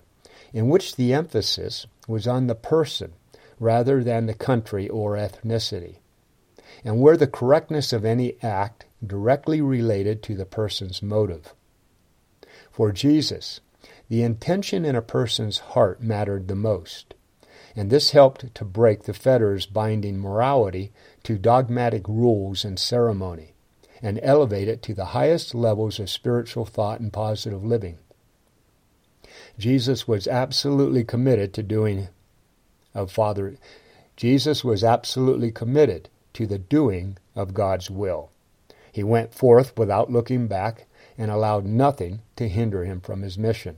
in 0.53 0.69
which 0.69 0.97
the 0.97 1.13
emphasis 1.13 1.87
was 2.07 2.27
on 2.27 2.47
the 2.47 2.55
person 2.55 3.13
rather 3.61 4.03
than 4.03 4.27
the 4.27 4.35
country 4.35 4.89
or 4.89 5.17
ethnicity, 5.17 5.97
and 6.85 7.01
where 7.01 7.17
the 7.17 7.27
correctness 7.27 7.93
of 7.93 8.05
any 8.05 8.37
act 8.43 8.87
directly 9.05 9.61
related 9.61 10.23
to 10.23 10.35
the 10.35 10.47
person's 10.47 11.03
motive. 11.03 11.53
For 12.79 12.93
Jesus, 12.93 13.59
the 14.09 14.23
intention 14.23 14.85
in 14.85 14.95
a 14.95 15.03
person's 15.03 15.59
heart 15.59 16.01
mattered 16.01 16.47
the 16.47 16.55
most, 16.55 17.13
and 17.75 17.91
this 17.91 18.13
helped 18.13 18.55
to 18.55 18.65
break 18.65 19.03
the 19.03 19.13
fetters 19.13 19.67
binding 19.67 20.21
morality 20.21 20.93
to 21.25 21.39
dogmatic 21.39 22.07
rules 22.07 22.65
and 22.65 22.79
ceremony, 22.79 23.55
and 24.01 24.21
elevate 24.23 24.69
it 24.69 24.81
to 24.83 24.95
the 24.95 25.07
highest 25.07 25.57
levels 25.57 25.99
of 25.99 26.09
spiritual 26.09 26.65
thought 26.65 27.01
and 27.01 27.13
positive 27.13 27.65
living. 27.65 27.99
Jesus 29.59 30.07
was 30.07 30.29
absolutely 30.29 31.03
committed 31.03 31.53
to 31.55 31.65
doing 31.65 32.07
of 32.95 33.11
Father 33.11 33.57
Jesus 34.17 34.63
was 34.63 34.85
absolutely 34.85 35.51
committed 35.51 36.11
to 36.35 36.47
the 36.47 36.61
doing 36.61 37.19
of 37.35 37.55
God's 37.55 37.91
will. 37.91 38.31
He 38.93 39.03
went 39.03 39.35
forth 39.35 39.77
without 39.77 40.13
looking 40.13 40.47
back 40.47 40.87
and 41.19 41.31
allowed 41.31 41.67
nothing 41.67 42.23
to 42.37 42.49
hinder 42.49 42.85
him 42.85 43.01
from 43.01 43.23
his 43.23 43.37
mission. 43.37 43.77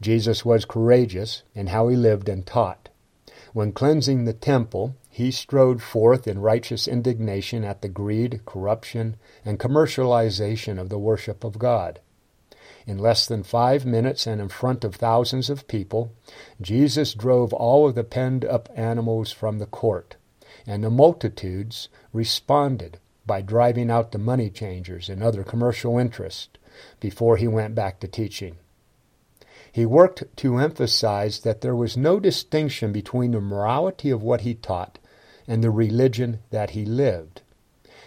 Jesus 0.00 0.44
was 0.44 0.64
courageous 0.64 1.42
in 1.54 1.68
how 1.68 1.88
he 1.88 1.96
lived 1.96 2.28
and 2.28 2.46
taught. 2.46 2.88
When 3.52 3.72
cleansing 3.72 4.24
the 4.24 4.32
temple, 4.32 4.96
he 5.10 5.30
strode 5.30 5.82
forth 5.82 6.26
in 6.26 6.40
righteous 6.40 6.88
indignation 6.88 7.64
at 7.64 7.82
the 7.82 7.88
greed, 7.88 8.40
corruption, 8.46 9.16
and 9.44 9.58
commercialization 9.58 10.80
of 10.80 10.88
the 10.88 10.98
worship 10.98 11.44
of 11.44 11.58
God. 11.58 12.00
In 12.86 12.98
less 12.98 13.26
than 13.26 13.42
five 13.42 13.84
minutes 13.84 14.26
and 14.26 14.40
in 14.40 14.48
front 14.48 14.84
of 14.84 14.94
thousands 14.94 15.50
of 15.50 15.68
people, 15.68 16.12
Jesus 16.60 17.12
drove 17.12 17.52
all 17.52 17.88
of 17.88 17.94
the 17.94 18.04
penned 18.04 18.44
up 18.44 18.70
animals 18.74 19.30
from 19.32 19.58
the 19.58 19.66
court, 19.66 20.16
and 20.66 20.82
the 20.82 20.90
multitudes 20.90 21.88
responded 22.12 22.98
by 23.26 23.40
driving 23.40 23.90
out 23.90 24.12
the 24.12 24.18
money 24.18 24.50
changers 24.50 25.08
and 25.08 25.22
other 25.22 25.44
commercial 25.44 25.98
interests 25.98 26.48
before 27.00 27.36
he 27.36 27.46
went 27.46 27.74
back 27.74 28.00
to 28.00 28.08
teaching. 28.08 28.56
He 29.72 29.86
worked 29.86 30.24
to 30.36 30.58
emphasize 30.58 31.40
that 31.40 31.60
there 31.60 31.76
was 31.76 31.96
no 31.96 32.18
distinction 32.18 32.92
between 32.92 33.32
the 33.32 33.40
morality 33.40 34.10
of 34.10 34.22
what 34.22 34.40
he 34.40 34.54
taught 34.54 34.98
and 35.46 35.62
the 35.62 35.70
religion 35.70 36.40
that 36.50 36.70
he 36.70 36.84
lived. 36.84 37.42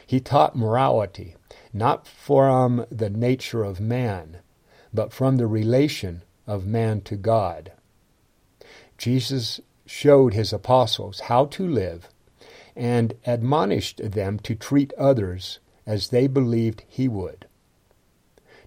He 0.06 0.20
taught 0.20 0.56
morality, 0.56 1.36
not 1.72 2.06
from 2.08 2.86
the 2.92 3.10
nature 3.10 3.64
of 3.64 3.80
man, 3.80 4.40
but 4.94 5.14
from 5.14 5.38
the 5.38 5.48
relation 5.48 6.24
of 6.46 6.66
man 6.66 7.02
to 7.02 7.16
God. 7.16 7.72
Jesus 8.98 9.62
showed 9.86 10.34
his 10.34 10.54
apostles 10.54 11.22
how 11.22 11.46
to 11.46 11.68
live 11.68 12.10
and 12.76 13.14
admonished 13.26 14.02
them 14.12 14.40
to 14.40 14.56
treat 14.56 14.94
others 14.94 15.60
as 15.86 16.10
they 16.10 16.28
believed 16.28 16.84
he 16.88 17.08
would, 17.08 17.46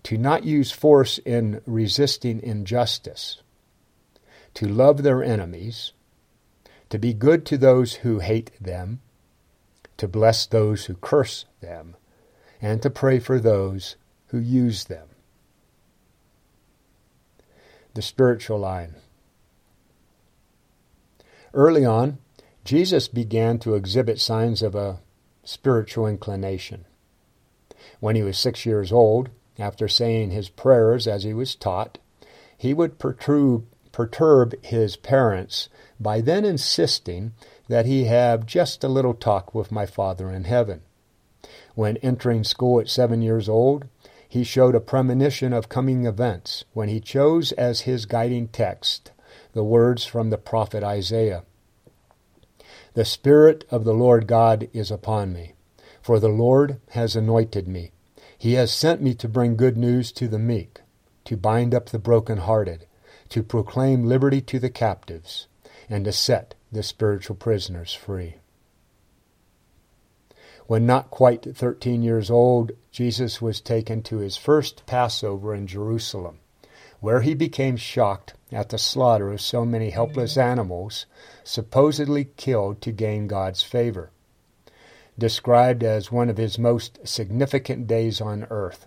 to 0.03 0.16
not 0.16 0.45
use 0.45 0.71
force 0.71 1.19
in 1.19 1.61
resisting 1.66 2.40
injustice, 2.42 3.42
to 4.55 4.66
love 4.66 5.03
their 5.03 5.23
enemies, 5.23 5.92
to 6.90 6.99
be 6.99 7.12
good 7.12 7.45
to 7.47 7.59
those 7.59 7.95
who 7.95 8.21
hate 8.21 8.53
them, 8.61 9.01
to 9.97 10.07
bless 10.07 10.47
those 10.47 10.85
who 10.85 10.95
curse 10.95 11.47
them, 11.61 11.97
and 12.61 12.81
to 12.83 12.90
pray 12.90 13.19
for 13.19 13.40
those 13.40 13.97
who 14.29 14.38
use 14.38 14.85
them. 14.85 15.09
The 17.95 18.03
spiritual 18.03 18.59
line. 18.59 18.95
Early 21.55 21.85
on, 21.85 22.19
Jesus 22.67 23.07
began 23.07 23.61
to 23.61 23.77
exhibit 23.77 24.21
signs 24.21 24.61
of 24.61 24.75
a 24.75 24.99
spiritual 25.45 26.05
inclination. 26.05 26.85
When 28.01 28.17
he 28.17 28.25
was 28.25 28.37
six 28.37 28.67
years 28.67 28.91
old, 28.91 29.29
after 29.57 29.87
saying 29.87 30.33
his 30.33 30.49
prayers 30.49 31.07
as 31.07 31.23
he 31.23 31.33
was 31.33 31.55
taught, 31.55 31.99
he 32.59 32.75
would 32.75 32.99
perturb, 32.99 33.67
perturb 33.93 34.57
his 34.65 34.97
parents 34.97 35.69
by 36.01 36.21
then 36.21 36.45
insisting 36.45 37.35
that 37.69 37.87
he 37.87 38.07
have 38.07 38.47
just 38.47 38.83
a 38.83 38.89
little 38.89 39.15
talk 39.15 39.55
with 39.55 39.71
my 39.71 39.87
Father 39.87 40.29
in 40.33 40.43
heaven. 40.43 40.83
When 41.77 41.99
entering 41.99 42.43
school 42.43 42.81
at 42.81 42.89
seven 42.89 43.23
years 43.23 43.49
old, 43.49 43.85
he 44.29 44.43
showed 44.43 44.75
a 44.75 44.81
premonition 44.81 45.53
of 45.53 45.69
coming 45.69 46.05
events 46.05 46.65
when 46.73 46.89
he 46.89 46.99
chose 46.99 47.53
as 47.53 47.83
his 47.83 48.07
guiding 48.07 48.49
text 48.49 49.13
the 49.53 49.63
words 49.63 50.05
from 50.05 50.31
the 50.31 50.39
prophet 50.39 50.83
Isaiah 50.83 51.45
The 52.97 53.05
Spirit 53.05 53.67
of 53.71 53.85
the 53.85 53.93
Lord 53.93 54.27
God 54.27 54.71
is 54.73 54.91
upon 54.91 55.35
me, 55.35 55.53
for 56.01 56.19
the 56.19 56.31
Lord 56.31 56.81
has 56.93 57.15
anointed 57.15 57.69
me. 57.69 57.93
He 58.39 58.55
has 58.55 58.73
sent 58.73 59.03
me 59.03 59.13
to 59.17 59.29
bring 59.29 59.55
good 59.55 59.77
news 59.77 60.11
to 60.13 60.27
the 60.27 60.39
meek, 60.39 60.81
to 61.27 61.37
bind 61.37 61.75
up 61.75 61.91
the 61.91 61.99
broken-hearted, 61.99 62.87
to 63.29 63.43
proclaim 63.43 64.07
liberty 64.07 64.41
to 64.41 64.59
the 64.59 64.71
captives, 64.71 65.47
and 65.91 66.07
to 66.07 66.13
set 66.13 66.55
the 66.73 66.83
spiritual 66.83 67.37
prisoners 67.37 67.93
free. 67.93 68.37
When 70.67 70.87
not 70.87 71.11
quite 71.11 71.55
13 71.55 72.03
years 72.03 72.31
old, 72.31 72.73
Jesus 72.91 73.43
was 73.43 73.61
taken 73.61 74.03
to 74.05 74.21
his 74.21 74.39
first 74.39 74.87
Passover 74.87 75.55
in 75.55 75.67
Jerusalem, 75.67 76.39
where 77.01 77.21
he 77.21 77.35
became 77.35 77.77
shocked 77.77 78.35
at 78.53 78.69
the 78.69 78.79
slaughter 78.79 79.33
of 79.33 79.41
so 79.41 79.65
many 79.65 79.91
helpless 79.91 80.37
animals, 80.37 81.07
supposedly 81.45 82.25
killed 82.37 82.81
to 82.81 82.93
gain 82.93 83.27
God's 83.27 83.63
favor. 83.63 84.11
Described 85.19 85.83
as 85.83 86.13
one 86.13 86.29
of 86.29 86.37
his 86.37 86.59
most 86.59 87.07
significant 87.07 87.87
days 87.87 88.21
on 88.21 88.47
earth, 88.51 88.87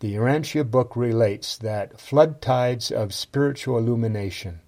the 0.00 0.14
Urantia 0.14 0.70
book 0.70 0.96
relates 0.96 1.56
that 1.56 2.00
flood 2.00 2.40
tides 2.40 2.90
of 2.90 3.14
spiritual 3.14 3.78
illumination 3.78 4.60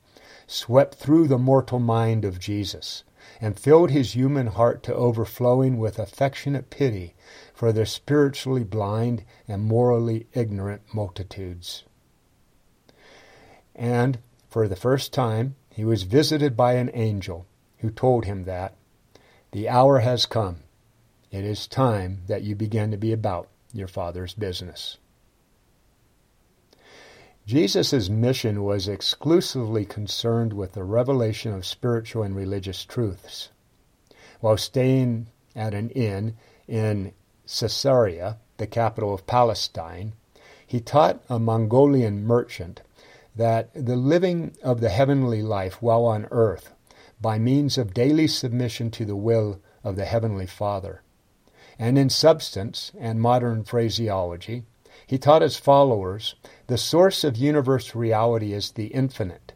swept 0.47 0.95
through 0.95 1.27
the 1.27 1.39
mortal 1.39 1.79
mind 1.79 2.25
of 2.25 2.39
Jesus 2.39 3.03
and 3.41 3.59
filled 3.59 3.91
his 3.91 4.13
human 4.13 4.49
heart 4.49 4.83
to 4.83 4.95
overflowing 4.95 5.79
with 5.79 5.99
affectionate 5.99 6.71
pity 6.71 7.15
for 7.53 7.73
the 7.73 7.87
spiritually 7.87 8.65
blind 8.65 9.25
and 9.49 9.63
morally 9.63 10.27
ignorant 10.35 10.83
multitudes. 10.93 11.85
And 13.75 14.19
for 14.49 14.69
the 14.69 14.77
first 14.77 15.13
time, 15.13 15.57
he 15.71 15.85
was 15.85 16.05
visited 16.05 16.57
by 16.57 16.75
an 16.75 16.91
angel 16.95 17.47
who 17.79 17.91
told 17.91 18.25
him 18.25 18.45
that 18.45 18.77
the 19.51 19.69
hour 19.69 19.99
has 20.01 20.27
come. 20.27 20.61
It 21.31 21.45
is 21.45 21.67
time 21.67 22.23
that 22.29 22.43
you 22.43 22.55
begin 22.55 22.91
to 22.93 22.97
be 22.97 23.13
about 23.13 23.49
your 23.73 23.89
Father's 23.89 24.35
business. 24.35 24.99
Jesus' 27.47 28.09
mission 28.09 28.63
was 28.63 28.89
exclusively 28.89 29.85
concerned 29.85 30.53
with 30.53 30.73
the 30.73 30.85
revelation 30.85 31.53
of 31.53 31.67
spiritual 31.67 32.23
and 32.23 32.35
religious 32.35 32.85
truths. 32.85 33.51
While 34.41 34.57
staying 34.57 35.27
at 35.55 35.75
an 35.75 35.91
inn 35.91 36.37
in 36.67 37.13
Caesarea, 37.47 38.39
the 38.57 38.67
capital 38.67 39.13
of 39.13 39.27
Palestine, 39.27 40.15
he 40.67 40.81
taught 40.81 41.23
a 41.29 41.39
Mongolian 41.39 42.25
merchant 42.25 42.81
that 43.37 43.71
the 43.75 43.97
living 43.97 44.57
of 44.63 44.81
the 44.81 44.91
heavenly 44.91 45.43
life 45.43 45.83
while 45.83 46.05
on 46.05 46.27
earth 46.31 46.73
by 47.21 47.39
means 47.39 47.79
of 47.79 47.95
daily 47.95 48.27
submission 48.27 48.91
to 48.91 49.05
the 49.05 49.17
will 49.17 49.61
of 49.83 49.97
the 49.97 50.05
Heavenly 50.05 50.47
Father. 50.47 51.03
And 51.79 51.99
in 51.99 52.11
substance 52.11 52.93
and 52.99 53.21
modern 53.21 53.65
phraseology, 53.65 54.65
he 55.07 55.19
taught 55.19 55.43
his 55.43 55.57
followers 55.57 56.35
the 56.67 56.79
source 56.79 57.25
of 57.25 57.37
universe 57.37 57.95
reality 57.95 58.53
is 58.53 58.73
the 58.73 58.87
infinite, 58.87 59.53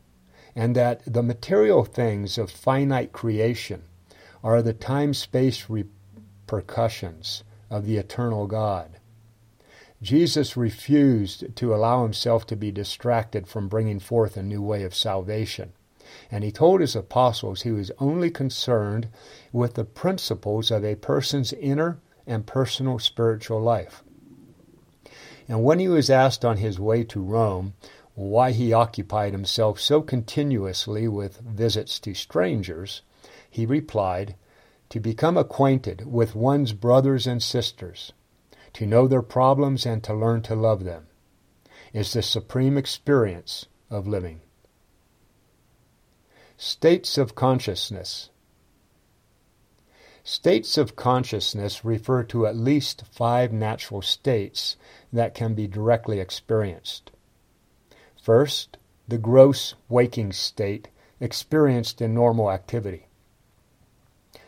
and 0.55 0.75
that 0.75 1.03
the 1.07 1.23
material 1.23 1.85
things 1.85 2.38
of 2.38 2.51
finite 2.51 3.12
creation 3.12 3.85
are 4.43 4.62
the 4.62 4.73
time 4.73 5.14
space 5.14 5.69
repercussions 5.69 7.45
of 7.71 7.87
the 7.87 7.97
eternal 7.97 8.47
God. 8.47 8.98
Jesus 10.01 10.57
refused 10.57 11.57
to 11.57 11.75
allow 11.75 12.03
himself 12.05 12.47
to 12.47 12.57
be 12.57 12.71
distracted 12.71 13.49
from 13.49 13.69
bringing 13.69 13.99
forth 13.99 14.37
a 14.37 14.43
new 14.43 14.63
way 14.63 14.85
of 14.85 14.95
salvation. 14.95 15.73
And 16.31 16.45
he 16.45 16.53
told 16.53 16.81
his 16.81 16.95
apostles 16.95 17.63
he 17.63 17.73
was 17.73 17.91
only 17.99 18.31
concerned 18.31 19.09
with 19.53 19.75
the 19.75 19.85
principles 19.85 20.71
of 20.71 20.85
a 20.85 20.95
person's 20.95 21.53
inner 21.53 21.99
and 22.27 22.47
personal 22.47 22.99
spiritual 22.99 23.61
life. 23.61 24.05
And 25.49 25.65
when 25.65 25.79
he 25.79 25.89
was 25.89 26.11
asked 26.11 26.45
on 26.45 26.59
his 26.59 26.79
way 26.79 27.03
to 27.05 27.21
Rome 27.21 27.75
why 28.15 28.53
he 28.53 28.73
occupied 28.73 29.33
himself 29.33 29.81
so 29.81 30.03
continuously 30.03 31.09
with 31.09 31.41
visits 31.41 31.99
to 32.01 32.15
strangers, 32.15 33.03
he 33.51 33.65
replied, 33.65 34.35
To 34.91 35.01
become 35.01 35.37
acquainted 35.37 36.07
with 36.07 36.35
one's 36.35 36.73
brothers 36.73 37.27
and 37.27 37.43
sisters, 37.43 38.13
to 38.74 38.87
know 38.87 39.09
their 39.09 39.22
problems 39.22 39.87
and 39.87 40.02
to 40.04 40.14
learn 40.14 40.42
to 40.42 40.54
love 40.54 40.85
them, 40.85 41.07
is 41.92 42.12
the 42.12 42.22
supreme 42.22 42.76
experience 42.76 43.66
of 43.90 44.07
living. 44.07 44.40
States 46.57 47.16
of 47.16 47.35
consciousness. 47.35 48.31
States 50.24 50.76
of 50.76 50.96
consciousness 50.96 51.85
refer 51.85 52.22
to 52.24 52.46
at 52.46 52.57
least 52.57 53.04
five 53.11 53.52
natural 53.52 54.02
states 54.02 54.76
that 55.12 55.35
can 55.35 55.54
be 55.54 55.66
directly 55.66 56.20
experienced. 56.20 57.11
First, 58.20 58.76
the 59.07 59.18
gross 59.18 59.74
waking 59.88 60.33
state 60.33 60.88
experienced 61.20 62.02
in 62.02 62.12
normal 62.12 62.50
activity. 62.50 63.07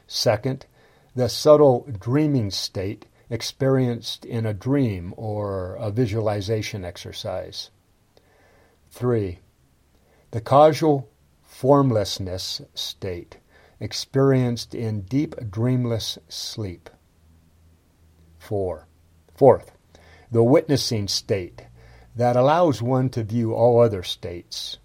Second, 0.07 0.67
the 1.15 1.29
subtle 1.29 1.87
dreaming 1.99 2.51
state 2.51 3.07
experienced 3.31 4.25
in 4.25 4.45
a 4.45 4.53
dream 4.53 5.15
or 5.17 5.77
a 5.77 5.91
visualization 5.91 6.85
exercise. 6.85 7.71
3. 8.91 9.39
The 10.33 10.41
causal 10.41 11.09
formlessness 11.43 12.61
state 12.75 13.39
experienced 13.79 14.75
in 14.75 15.03
deep 15.03 15.35
dreamless 15.51 16.19
sleep. 16.29 16.91
Four. 18.39 18.87
Fourth, 19.35 19.73
the 20.31 20.43
witnessing 20.43 21.09
state 21.09 21.63
that 22.15 22.37
allows 22.37 22.83
one 22.83 23.09
to 23.11 23.23
view 23.23 23.55
all 23.55 23.81
other 23.81 24.03
states. 24.03 24.79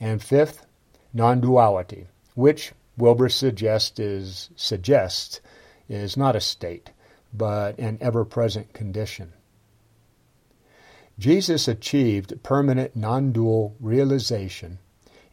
And 0.00 0.22
fifth, 0.22 0.66
non-duality, 1.12 2.06
which 2.34 2.72
Wilber 2.96 3.28
suggests 3.28 3.98
is, 3.98 4.50
suggests 4.56 5.40
is 5.88 6.16
not 6.16 6.36
a 6.36 6.40
state, 6.40 6.90
but 7.36 7.78
an 7.78 7.98
ever-present 8.00 8.72
condition. 8.72 9.32
Jesus 11.18 11.66
achieved 11.66 12.42
permanent 12.42 12.94
non-dual 12.94 13.76
realization 13.80 14.78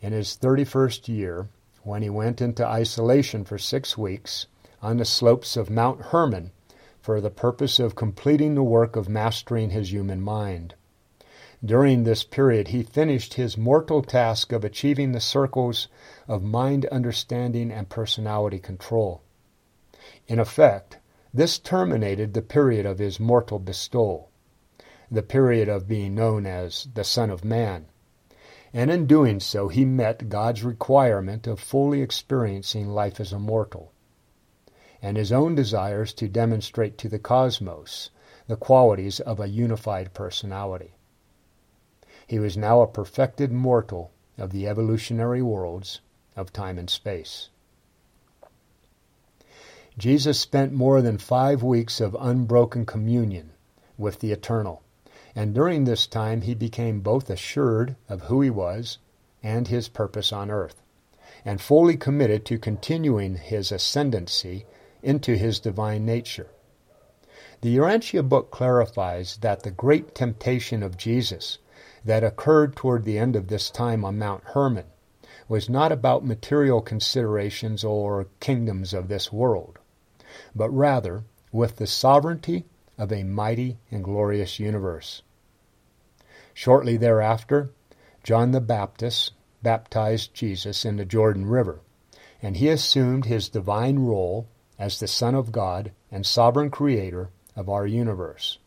in 0.01 0.13
his 0.13 0.37
31st 0.37 1.07
year 1.07 1.49
when 1.83 2.01
he 2.01 2.09
went 2.09 2.41
into 2.41 2.65
isolation 2.65 3.43
for 3.43 3.57
six 3.57 3.97
weeks 3.97 4.47
on 4.81 4.97
the 4.97 5.05
slopes 5.05 5.57
of 5.57 5.69
Mount 5.69 6.01
Hermon 6.01 6.51
for 7.01 7.19
the 7.19 7.29
purpose 7.29 7.79
of 7.79 7.95
completing 7.95 8.55
the 8.55 8.63
work 8.63 8.95
of 8.95 9.09
mastering 9.09 9.71
his 9.71 9.91
human 9.91 10.21
mind. 10.21 10.75
During 11.63 12.03
this 12.03 12.23
period, 12.23 12.69
he 12.69 12.83
finished 12.83 13.35
his 13.35 13.57
mortal 13.57 14.01
task 14.01 14.51
of 14.51 14.65
achieving 14.65 15.11
the 15.11 15.21
circles 15.21 15.87
of 16.27 16.43
mind 16.43 16.85
understanding 16.87 17.71
and 17.71 17.89
personality 17.89 18.59
control. 18.59 19.21
In 20.27 20.39
effect, 20.39 20.97
this 21.33 21.57
terminated 21.57 22.33
the 22.33 22.41
period 22.41 22.85
of 22.85 22.99
his 22.99 23.19
mortal 23.19 23.57
bestowal, 23.57 24.29
the 25.09 25.23
period 25.23 25.67
of 25.67 25.87
being 25.87 26.13
known 26.13 26.45
as 26.45 26.87
the 26.93 27.03
Son 27.03 27.29
of 27.29 27.43
Man, 27.43 27.87
and 28.71 28.91
in 28.91 29.07
doing 29.07 29.39
so 29.39 29.67
he 29.67 29.83
met 29.83 30.29
God's 30.29 30.63
requirement 30.63 31.47
of 31.47 31.59
fully 31.59 32.01
experiencing 32.01 32.89
life 32.89 33.19
as 33.19 33.33
a 33.33 33.39
mortal, 33.39 33.91
and 35.01 35.17
his 35.17 35.31
own 35.31 35.55
desires 35.55 36.13
to 36.13 36.27
demonstrate 36.27 36.97
to 36.99 37.09
the 37.09 37.19
cosmos 37.19 38.09
the 38.47 38.55
qualities 38.55 39.19
of 39.19 39.39
a 39.39 39.49
unified 39.49 40.13
personality. 40.13 40.95
He 42.27 42.39
was 42.39 42.57
now 42.57 42.81
a 42.81 42.87
perfected 42.87 43.51
mortal 43.51 44.11
of 44.37 44.51
the 44.51 44.67
evolutionary 44.67 45.41
worlds 45.41 46.01
of 46.35 46.53
time 46.53 46.77
and 46.77 46.89
space. 46.89 47.49
Jesus 49.97 50.39
spent 50.39 50.73
more 50.73 51.01
than 51.01 51.17
five 51.17 51.63
weeks 51.63 52.01
of 52.01 52.15
unbroken 52.19 52.85
communion 52.85 53.51
with 53.97 54.19
the 54.19 54.31
Eternal 54.31 54.83
and 55.35 55.55
during 55.55 55.83
this 55.83 56.05
time 56.05 56.41
he 56.41 56.53
became 56.53 56.99
both 56.99 57.29
assured 57.29 57.95
of 58.07 58.21
who 58.23 58.41
he 58.41 58.51
was 58.51 58.99
and 59.41 59.67
his 59.67 59.89
purpose 59.89 60.31
on 60.31 60.51
earth, 60.51 60.81
and 61.43 61.59
fully 61.59 61.97
committed 61.97 62.45
to 62.45 62.59
continuing 62.59 63.35
his 63.35 63.71
ascendancy 63.71 64.65
into 65.01 65.35
his 65.35 65.59
divine 65.59 66.05
nature. 66.05 66.47
The 67.61 67.75
Urantia 67.75 68.27
book 68.27 68.51
clarifies 68.51 69.37
that 69.37 69.63
the 69.63 69.71
great 69.71 70.13
temptation 70.13 70.83
of 70.83 70.97
Jesus 70.97 71.57
that 72.05 72.23
occurred 72.23 72.75
toward 72.75 73.03
the 73.03 73.17
end 73.17 73.35
of 73.35 73.47
this 73.47 73.69
time 73.69 74.05
on 74.05 74.19
Mount 74.19 74.43
Hermon 74.43 74.85
was 75.47 75.67
not 75.67 75.91
about 75.91 76.25
material 76.25 76.81
considerations 76.81 77.83
or 77.83 78.27
kingdoms 78.39 78.93
of 78.93 79.07
this 79.07 79.31
world, 79.31 79.79
but 80.55 80.69
rather 80.69 81.23
with 81.51 81.77
the 81.77 81.87
sovereignty 81.87 82.65
of 82.97 83.11
a 83.11 83.23
mighty 83.23 83.77
and 83.91 84.03
glorious 84.03 84.59
universe. 84.59 85.21
Shortly 86.53 86.97
thereafter, 86.97 87.71
John 88.23 88.51
the 88.51 88.61
Baptist 88.61 89.33
baptized 89.61 90.33
Jesus 90.33 90.85
in 90.85 90.97
the 90.97 91.05
Jordan 91.05 91.45
River, 91.45 91.81
and 92.41 92.57
he 92.57 92.69
assumed 92.69 93.25
his 93.25 93.49
divine 93.49 93.99
role 93.99 94.47
as 94.77 94.99
the 94.99 95.07
Son 95.07 95.35
of 95.35 95.51
God 95.51 95.91
and 96.11 96.25
sovereign 96.25 96.69
creator 96.69 97.29
of 97.55 97.69
our 97.69 97.87
universe. 97.87 98.59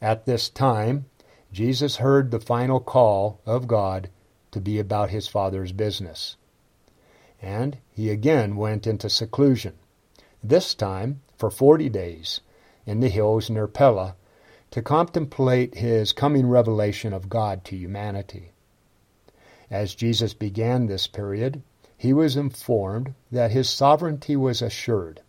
At 0.00 0.26
this 0.26 0.48
time, 0.48 1.06
Jesus 1.52 1.96
heard 1.96 2.30
the 2.30 2.40
final 2.40 2.80
call 2.80 3.40
of 3.46 3.66
God 3.66 4.10
to 4.50 4.60
be 4.60 4.78
about 4.78 5.10
his 5.10 5.28
Father's 5.28 5.72
business. 5.72 6.36
And 7.40 7.78
he 7.90 8.10
again 8.10 8.56
went 8.56 8.86
into 8.86 9.10
seclusion, 9.10 9.74
this 10.44 10.74
time 10.74 11.22
for 11.38 11.50
forty 11.50 11.88
days, 11.88 12.40
in 12.86 13.00
the 13.00 13.08
hills 13.08 13.48
near 13.48 13.66
Pella, 13.66 14.14
to 14.70 14.82
contemplate 14.82 15.76
his 15.76 16.12
coming 16.12 16.46
revelation 16.46 17.12
of 17.12 17.28
God 17.28 17.64
to 17.64 17.76
humanity. 17.76 18.52
As 19.70 19.94
Jesus 19.94 20.34
began 20.34 20.86
this 20.86 21.06
period, 21.06 21.62
he 21.96 22.12
was 22.12 22.36
informed 22.36 23.14
that 23.32 23.52
his 23.52 23.70
sovereignty 23.70 24.36
was 24.36 24.60
assured, 24.60 25.22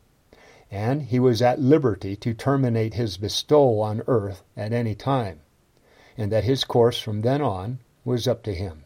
and 0.69 1.03
he 1.03 1.19
was 1.19 1.41
at 1.41 1.61
liberty 1.61 2.15
to 2.17 2.33
terminate 2.33 2.95
his 2.95 3.17
bestowal 3.17 3.81
on 3.81 4.01
earth 4.07 4.43
at 4.57 4.73
any 4.73 4.95
time, 4.95 5.39
and 6.17 6.31
that 6.31 6.43
his 6.43 6.63
course 6.63 6.99
from 6.99 7.21
then 7.21 7.41
on 7.41 7.79
was 8.03 8.27
up 8.27 8.43
to 8.43 8.53
him. 8.53 8.83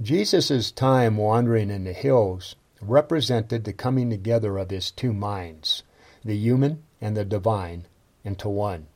Jesus' 0.00 0.70
time 0.70 1.16
wandering 1.16 1.70
in 1.70 1.84
the 1.84 1.92
hills 1.92 2.54
represented 2.90 3.64
the 3.64 3.72
coming 3.72 4.10
together 4.10 4.58
of 4.58 4.70
his 4.70 4.90
two 4.90 5.12
minds, 5.12 5.82
the 6.24 6.36
human 6.36 6.82
and 7.00 7.16
the 7.16 7.24
divine, 7.24 7.86
into 8.24 8.48
one. 8.48 8.86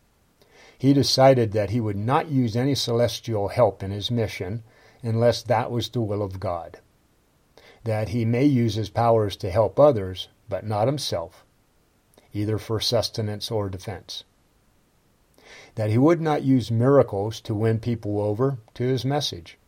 He 0.78 0.92
decided 0.92 1.52
that 1.52 1.70
he 1.70 1.80
would 1.80 1.96
not 1.96 2.30
use 2.30 2.56
any 2.56 2.74
celestial 2.74 3.48
help 3.48 3.82
in 3.82 3.90
his 3.90 4.10
mission 4.10 4.62
unless 5.02 5.42
that 5.42 5.70
was 5.70 5.88
the 5.88 6.00
will 6.00 6.22
of 6.22 6.40
God. 6.40 6.78
That 7.84 8.10
he 8.10 8.24
may 8.24 8.44
use 8.44 8.74
his 8.74 8.90
powers 8.90 9.36
to 9.36 9.50
help 9.50 9.78
others, 9.78 10.28
but 10.48 10.66
not 10.66 10.88
himself, 10.88 11.44
either 12.32 12.58
for 12.58 12.80
sustenance 12.80 13.50
or 13.50 13.68
defense. 13.68 14.24
That 15.74 15.90
he 15.90 15.98
would 15.98 16.20
not 16.20 16.42
use 16.42 16.70
miracles 16.70 17.40
to 17.42 17.54
win 17.54 17.78
people 17.78 18.20
over 18.20 18.58
to 18.74 18.84
his 18.84 19.04
message. 19.04 19.58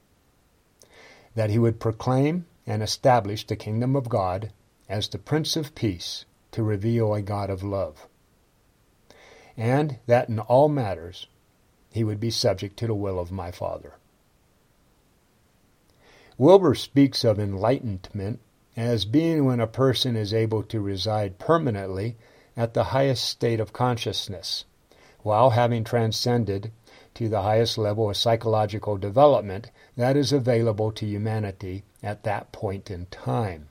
That 1.35 1.51
he 1.51 1.59
would 1.59 1.81
proclaim 1.81 2.47
and 2.67 2.83
establish 2.83 3.47
the 3.47 3.57
kingdom 3.57 3.97
of 3.97 4.09
God 4.09 4.53
as 4.89 5.09
the 5.09 5.19
Prince 5.19 5.57
of 5.57 5.75
Peace 5.75 6.25
to 6.53 6.63
reveal 6.63 7.15
a 7.15 7.23
God 7.23 7.51
of 7.51 7.63
love. 7.63 8.07
And 9.57 9.99
that 10.07 10.29
in 10.29 10.39
all 10.39 10.69
matters 10.69 11.27
he 11.93 12.05
would 12.05 12.21
be 12.21 12.31
subject 12.31 12.77
to 12.79 12.87
the 12.87 12.95
will 12.95 13.19
of 13.19 13.33
my 13.33 13.51
Father. 13.51 13.95
Wilber 16.39 16.75
speaks 16.75 17.25
of 17.25 17.39
enlightenment 17.39 18.41
as 18.77 19.05
being 19.05 19.45
when 19.45 19.61
a 19.61 19.67
person 19.67 20.17
is 20.17 20.33
able 20.33 20.63
to 20.63 20.81
reside 20.81 21.39
permanently 21.39 22.17
at 22.57 22.75
the 22.75 22.85
highest 22.85 23.25
state 23.25 23.61
of 23.61 23.73
consciousness, 23.73 24.65
while 25.23 25.51
having 25.51 25.85
transcended 25.85 26.73
to 27.15 27.29
the 27.29 27.43
highest 27.43 27.77
level 27.77 28.09
of 28.09 28.17
psychological 28.17 28.97
development 28.97 29.71
that 29.97 30.17
is 30.17 30.33
available 30.33 30.91
to 30.93 31.05
humanity 31.05 31.83
at 32.03 32.25
that 32.25 32.53
point 32.53 32.91
in 32.91 33.07
time. 33.07 33.69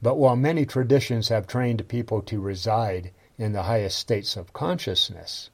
But 0.00 0.16
while 0.16 0.36
many 0.36 0.66
traditions 0.66 1.28
have 1.28 1.46
trained 1.46 1.86
people 1.88 2.22
to 2.22 2.40
reside 2.40 3.12
in 3.38 3.52
the 3.52 3.64
highest 3.64 3.98
states 3.98 4.36
of 4.36 4.52
consciousness, 4.52 5.50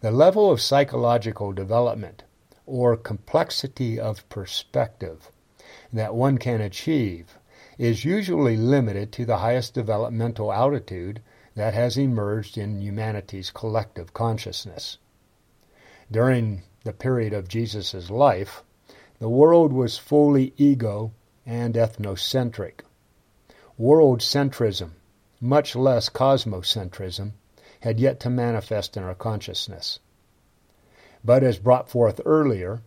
the 0.00 0.10
level 0.10 0.50
of 0.50 0.60
psychological 0.60 1.52
development 1.52 2.24
or 2.66 2.96
complexity 2.96 3.98
of 3.98 4.28
perspective 4.28 5.30
that 5.92 6.14
one 6.14 6.38
can 6.38 6.60
achieve 6.60 7.38
is 7.78 8.04
usually 8.04 8.56
limited 8.56 9.12
to 9.12 9.24
the 9.24 9.38
highest 9.38 9.74
developmental 9.74 10.52
altitude 10.52 11.20
that 11.54 11.74
has 11.74 11.96
emerged 11.96 12.56
in 12.56 12.80
humanity's 12.80 13.50
collective 13.50 14.12
consciousness. 14.14 14.98
During 16.10 16.62
the 16.84 16.92
period 16.92 17.32
of 17.32 17.48
Jesus' 17.48 18.10
life, 18.10 18.62
the 19.22 19.28
world 19.28 19.72
was 19.72 19.98
fully 19.98 20.52
ego 20.56 21.12
and 21.46 21.74
ethnocentric. 21.76 22.80
World 23.78 24.18
centrism, 24.18 24.90
much 25.40 25.76
less 25.76 26.08
cosmocentrism, 26.08 27.30
had 27.82 28.00
yet 28.00 28.18
to 28.18 28.28
manifest 28.28 28.96
in 28.96 29.04
our 29.04 29.14
consciousness. 29.14 30.00
But 31.24 31.44
as 31.44 31.60
brought 31.60 31.88
forth 31.88 32.20
earlier, 32.24 32.82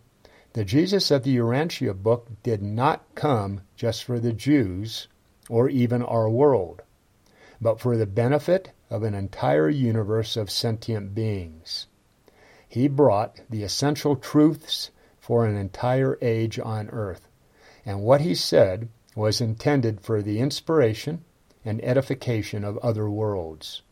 the 0.52 0.62
Jesus 0.62 1.10
of 1.10 1.22
the 1.22 1.34
Urantia 1.38 1.94
book 1.94 2.28
did 2.42 2.60
not 2.60 3.06
come 3.14 3.62
just 3.74 4.04
for 4.04 4.20
the 4.20 4.34
Jews 4.34 5.08
or 5.48 5.70
even 5.70 6.02
our 6.02 6.28
world, 6.28 6.82
but 7.62 7.80
for 7.80 7.96
the 7.96 8.04
benefit 8.04 8.72
of 8.90 9.02
an 9.04 9.14
entire 9.14 9.70
universe 9.70 10.36
of 10.36 10.50
sentient 10.50 11.14
beings. 11.14 11.86
He 12.68 12.88
brought 12.88 13.40
the 13.48 13.62
essential 13.62 14.16
truths 14.16 14.90
for 15.26 15.44
an 15.44 15.56
entire 15.56 16.16
age 16.22 16.56
on 16.56 16.88
earth, 16.90 17.26
and 17.84 18.00
what 18.00 18.20
he 18.20 18.32
said 18.32 18.88
was 19.16 19.40
intended 19.40 20.00
for 20.00 20.22
the 20.22 20.38
inspiration 20.38 21.24
and 21.64 21.82
edification 21.84 22.62
of 22.62 22.78
other 22.78 23.10
worlds. 23.10 23.82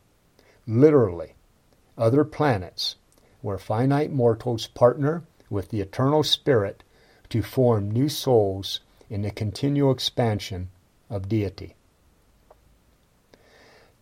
Literally, 0.64 1.35
other 1.99 2.23
planets 2.23 2.94
where 3.42 3.59
finite 3.59 4.12
mortals 4.12 4.68
partner 4.68 5.25
with 5.51 5.70
the 5.70 5.81
eternal 5.81 6.23
spirit 6.23 6.85
to 7.31 7.42
form 7.42 7.90
new 7.90 8.09
souls 8.09 8.79
in 9.11 9.23
the 9.23 9.31
continual 9.33 9.90
expansion 9.90 10.68
of 11.11 11.29
deity. 11.29 11.75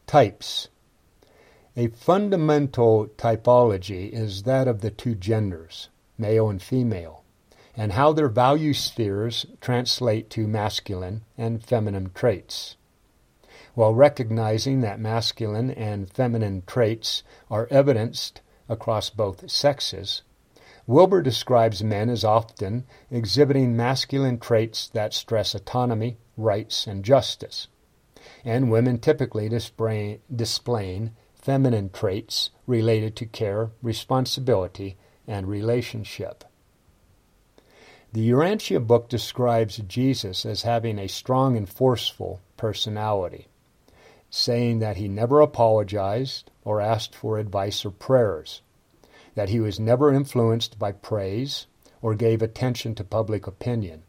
Types 0.07 0.69
A 1.79 1.89
fundamental 1.89 3.07
typology 3.17 4.11
is 4.13 4.43
that 4.43 4.69
of 4.69 4.83
the 4.83 4.91
two 4.91 5.15
genders, 5.15 5.89
male 6.19 6.51
and 6.51 6.61
female, 6.61 7.22
and 7.77 7.93
how 7.93 8.13
their 8.13 8.29
value 8.29 8.75
spheres 8.75 9.47
translate 9.61 10.29
to 10.31 10.47
masculine 10.47 11.23
and 11.39 11.65
feminine 11.65 12.11
traits. 12.15 12.77
While 13.75 13.95
recognizing 13.95 14.83
that 14.83 15.01
masculine 15.01 15.71
and 15.71 16.11
feminine 16.11 16.63
traits 16.67 17.23
are 17.51 17.69
evidenced 17.71 18.43
across 18.69 19.09
both 19.09 19.51
sexes, 19.51 20.23
Wilber 20.87 21.23
describes 21.23 21.83
men 21.83 22.11
as 22.11 22.25
often 22.25 22.85
exhibiting 23.11 23.77
masculine 23.77 24.39
traits 24.39 24.89
that 24.89 25.15
stress 25.15 25.55
autonomy, 25.55 26.19
rights, 26.37 26.87
and 26.87 27.05
justice, 27.05 27.69
and 28.45 28.71
women 28.71 28.99
typically 28.99 29.49
display, 29.49 30.21
displaying 30.35 31.13
feminine 31.35 31.89
traits 31.89 32.51
related 32.67 33.17
to 33.17 33.27
care, 33.27 33.71
responsibility, 33.81 34.97
and 35.27 35.47
relationship. 35.47 36.45
The 38.15 38.31
Urantia 38.31 38.87
book 38.87 39.09
describes 39.09 39.79
Jesus 39.79 40.45
as 40.45 40.63
having 40.63 40.99
a 40.99 41.09
strong 41.09 41.57
and 41.57 41.67
forceful 41.67 42.41
personality, 42.59 43.47
saying 44.29 44.81
that 44.81 44.99
he 44.99 45.09
never 45.09 45.41
apologized 45.41 46.51
or 46.63 46.81
asked 46.81 47.15
for 47.15 47.39
advice 47.39 47.87
or 47.87 47.91
prayers 47.91 48.61
that 49.35 49.49
he 49.49 49.61
was 49.61 49.81
never 49.81 50.13
influenced 50.13 50.79
by 50.79 50.93
praise 50.93 51.67
or 52.03 52.15
gave 52.15 52.43
attention 52.43 52.95
to 52.97 53.05
public 53.05 53.47
opinion, 53.47 54.03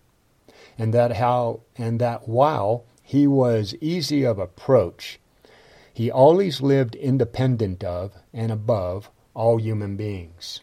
and 0.78 0.94
that 0.94 1.13
how 1.13 1.62
and 1.78 2.02
that 2.02 2.28
while 2.28 2.84
he 3.02 3.26
was 3.26 3.76
easy 3.80 4.24
of 4.24 4.38
approach, 4.38 5.20
he 5.94 6.12
always 6.12 6.60
lived 6.60 6.96
independent 6.96 7.84
of 7.84 8.13
and 8.34 8.52
above 8.52 9.10
all 9.34 9.58
human 9.58 9.96
beings. 9.96 10.60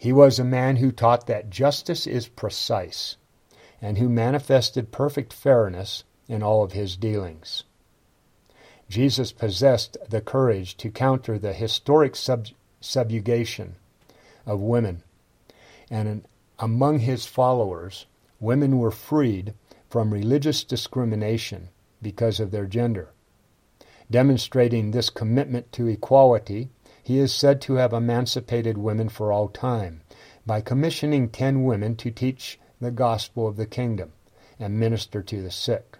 He 0.00 0.14
was 0.14 0.38
a 0.38 0.44
man 0.44 0.76
who 0.76 0.92
taught 0.92 1.26
that 1.26 1.50
justice 1.50 2.06
is 2.06 2.26
precise, 2.26 3.18
and 3.82 3.98
who 3.98 4.08
manifested 4.08 4.92
perfect 4.92 5.30
fairness 5.30 6.04
in 6.26 6.42
all 6.42 6.64
of 6.64 6.72
his 6.72 6.96
dealings. 6.96 7.64
Jesus 8.88 9.30
possessed 9.30 9.98
the 10.08 10.22
courage 10.22 10.78
to 10.78 10.90
counter 10.90 11.38
the 11.38 11.52
historic 11.52 12.16
sub- 12.16 12.46
subjugation 12.80 13.76
of 14.46 14.62
women. 14.62 15.02
And 15.90 16.24
among 16.58 17.00
his 17.00 17.26
followers, 17.26 18.06
women 18.40 18.78
were 18.78 18.90
freed 18.90 19.52
from 19.90 20.14
religious 20.14 20.64
discrimination 20.64 21.68
because 22.00 22.40
of 22.40 22.52
their 22.52 22.64
gender. 22.64 23.10
Demonstrating 24.10 24.92
this 24.92 25.10
commitment 25.10 25.70
to 25.72 25.88
equality, 25.88 26.70
he 27.10 27.18
is 27.18 27.34
said 27.34 27.60
to 27.60 27.74
have 27.74 27.92
emancipated 27.92 28.78
women 28.78 29.08
for 29.08 29.32
all 29.32 29.48
time 29.48 30.00
by 30.46 30.60
commissioning 30.60 31.28
ten 31.28 31.64
women 31.64 31.96
to 31.96 32.08
teach 32.08 32.56
the 32.80 32.92
gospel 32.92 33.48
of 33.48 33.56
the 33.56 33.66
kingdom 33.66 34.12
and 34.60 34.78
minister 34.78 35.20
to 35.20 35.42
the 35.42 35.50
sick, 35.50 35.98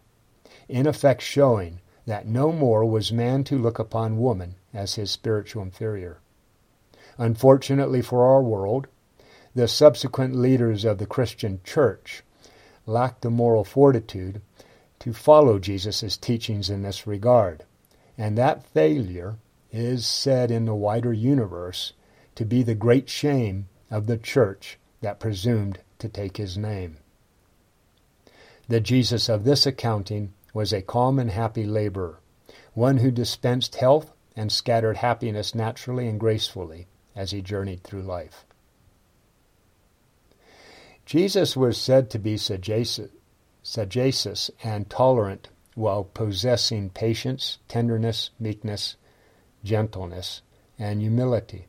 in 0.69 0.87
effect 0.87 1.21
showing 1.21 1.81
that 2.07 2.29
no 2.29 2.53
more 2.53 2.85
was 2.85 3.11
man 3.11 3.43
to 3.43 3.59
look 3.59 3.81
upon 3.81 4.19
woman 4.21 4.55
as 4.73 4.95
his 4.95 5.11
spiritual 5.11 5.65
inferior. 5.65 6.21
Unfortunately 7.19 8.01
for 8.01 8.25
our 8.25 8.41
world, 8.41 8.87
the 9.53 9.67
subsequent 9.67 10.37
leaders 10.37 10.85
of 10.85 10.99
the 10.99 11.07
Christian 11.07 11.61
church 11.65 12.23
lacked 12.87 13.23
the 13.23 13.31
moral 13.31 13.65
fortitude 13.65 14.41
to 15.01 15.13
follow 15.13 15.59
Jesus' 15.59 16.17
teachings 16.17 16.71
in 16.71 16.83
this 16.83 17.05
regard, 17.05 17.65
and 18.17 18.39
that 18.39 18.65
failure 18.65 19.39
is 19.73 20.07
said 20.07 20.51
in 20.51 20.65
the 20.65 20.75
wider 20.75 21.13
universe 21.13 21.93
to 22.35 22.45
be 22.45 22.63
the 22.63 22.75
great 22.75 23.09
shame 23.09 23.69
of 23.91 24.07
the 24.07 24.19
church 24.19 24.79
that 25.01 25.21
presumed 25.21 25.79
to 25.99 26.09
take 26.09 26.37
his 26.37 26.57
name. 26.57 26.97
The 28.69 28.81
Jesus 28.81 29.29
of 29.29 29.45
this 29.45 29.67
accounting 29.67 30.33
was 30.55 30.73
a 30.73 30.83
calm 30.83 31.19
and 31.19 31.31
happy 31.31 31.65
laborer, 31.65 32.21
one 32.75 32.99
who 32.99 33.11
dispensed 33.11 33.77
health 33.77 34.13
and 34.37 34.51
scattered 34.51 34.99
happiness 34.99 35.55
naturally 35.55 36.07
and 36.09 36.19
gracefully, 36.19 36.87
as 37.17 37.33
he 37.33 37.43
journeyed 37.43 37.83
through 37.83 38.03
life. 38.03 38.45
Jesus 41.05 41.57
was 41.57 41.77
said 41.77 42.09
to 42.11 42.19
be 42.19 42.37
sagacious 42.37 43.11
and 44.63 44.89
tolerant 44.89 45.49
while 45.75 46.05
possessing 46.05 46.91
patience, 46.91 47.59
tenderness, 47.67 48.31
meekness, 48.39 48.97
gentleness, 49.63 50.43
and 50.79 51.01
humility. 51.01 51.67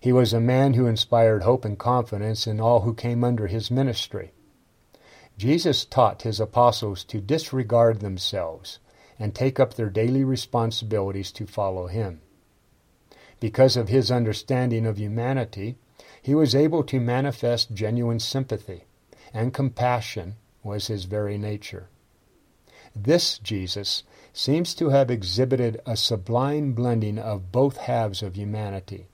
He 0.00 0.12
was 0.12 0.32
a 0.32 0.40
man 0.40 0.74
who 0.74 0.86
inspired 0.86 1.42
hope 1.42 1.64
and 1.64 1.78
confidence 1.78 2.46
in 2.46 2.60
all 2.60 2.80
who 2.80 2.94
came 2.94 3.24
under 3.24 3.46
his 3.46 3.70
ministry. 3.70 4.32
Jesus 5.36 5.84
taught 5.84 6.22
his 6.22 6.40
apostles 6.40 7.04
to 7.04 7.20
disregard 7.20 8.00
themselves 8.00 8.78
and 9.18 9.34
take 9.34 9.58
up 9.58 9.74
their 9.74 9.90
daily 9.90 10.24
responsibilities 10.24 11.32
to 11.32 11.46
follow 11.46 11.86
him. 11.86 12.20
Because 13.40 13.76
of 13.76 13.88
his 13.88 14.10
understanding 14.10 14.86
of 14.86 14.98
humanity, 14.98 15.76
he 16.20 16.34
was 16.34 16.54
able 16.54 16.82
to 16.84 17.00
manifest 17.00 17.72
genuine 17.72 18.20
sympathy, 18.20 18.84
and 19.32 19.54
compassion 19.54 20.36
was 20.62 20.88
his 20.88 21.04
very 21.04 21.38
nature. 21.38 21.88
This 22.94 23.38
Jesus 23.38 24.02
seems 24.38 24.72
to 24.72 24.90
have 24.90 25.10
exhibited 25.10 25.80
a 25.84 25.96
sublime 25.96 26.72
blending 26.72 27.18
of 27.18 27.50
both 27.50 27.76
halves 27.76 28.22
of 28.22 28.36
humanity 28.36 29.08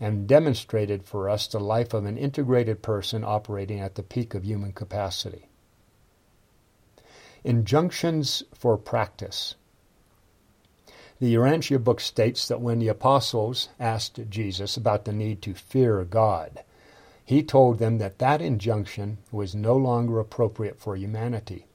and 0.00 0.26
demonstrated 0.26 1.04
for 1.04 1.28
us 1.28 1.46
the 1.46 1.60
life 1.60 1.92
of 1.92 2.06
an 2.06 2.16
integrated 2.16 2.80
person 2.80 3.22
operating 3.22 3.80
at 3.80 3.96
the 3.96 4.02
peak 4.02 4.34
of 4.34 4.46
human 4.46 4.72
capacity. 4.72 5.50
Injunctions 7.44 8.42
for 8.54 8.78
practice. 8.78 9.56
The 11.20 11.34
Urantia 11.34 11.84
book 11.84 12.00
states 12.00 12.48
that 12.48 12.62
when 12.62 12.78
the 12.78 12.88
apostles 12.88 13.68
asked 13.78 14.20
Jesus 14.30 14.78
about 14.78 15.04
the 15.04 15.12
need 15.12 15.42
to 15.42 15.52
fear 15.52 16.02
God, 16.04 16.64
he 17.22 17.42
told 17.42 17.78
them 17.78 17.98
that 17.98 18.20
that 18.20 18.40
injunction 18.40 19.18
was 19.30 19.54
no 19.54 19.76
longer 19.76 20.18
appropriate 20.18 20.80
for 20.80 20.96
humanity. 20.96 21.65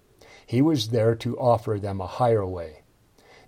He 0.52 0.62
was 0.62 0.90
there 0.90 1.16
to 1.16 1.40
offer 1.40 1.80
them 1.80 2.02
a 2.02 2.08
higher 2.08 2.46
way, 2.46 2.82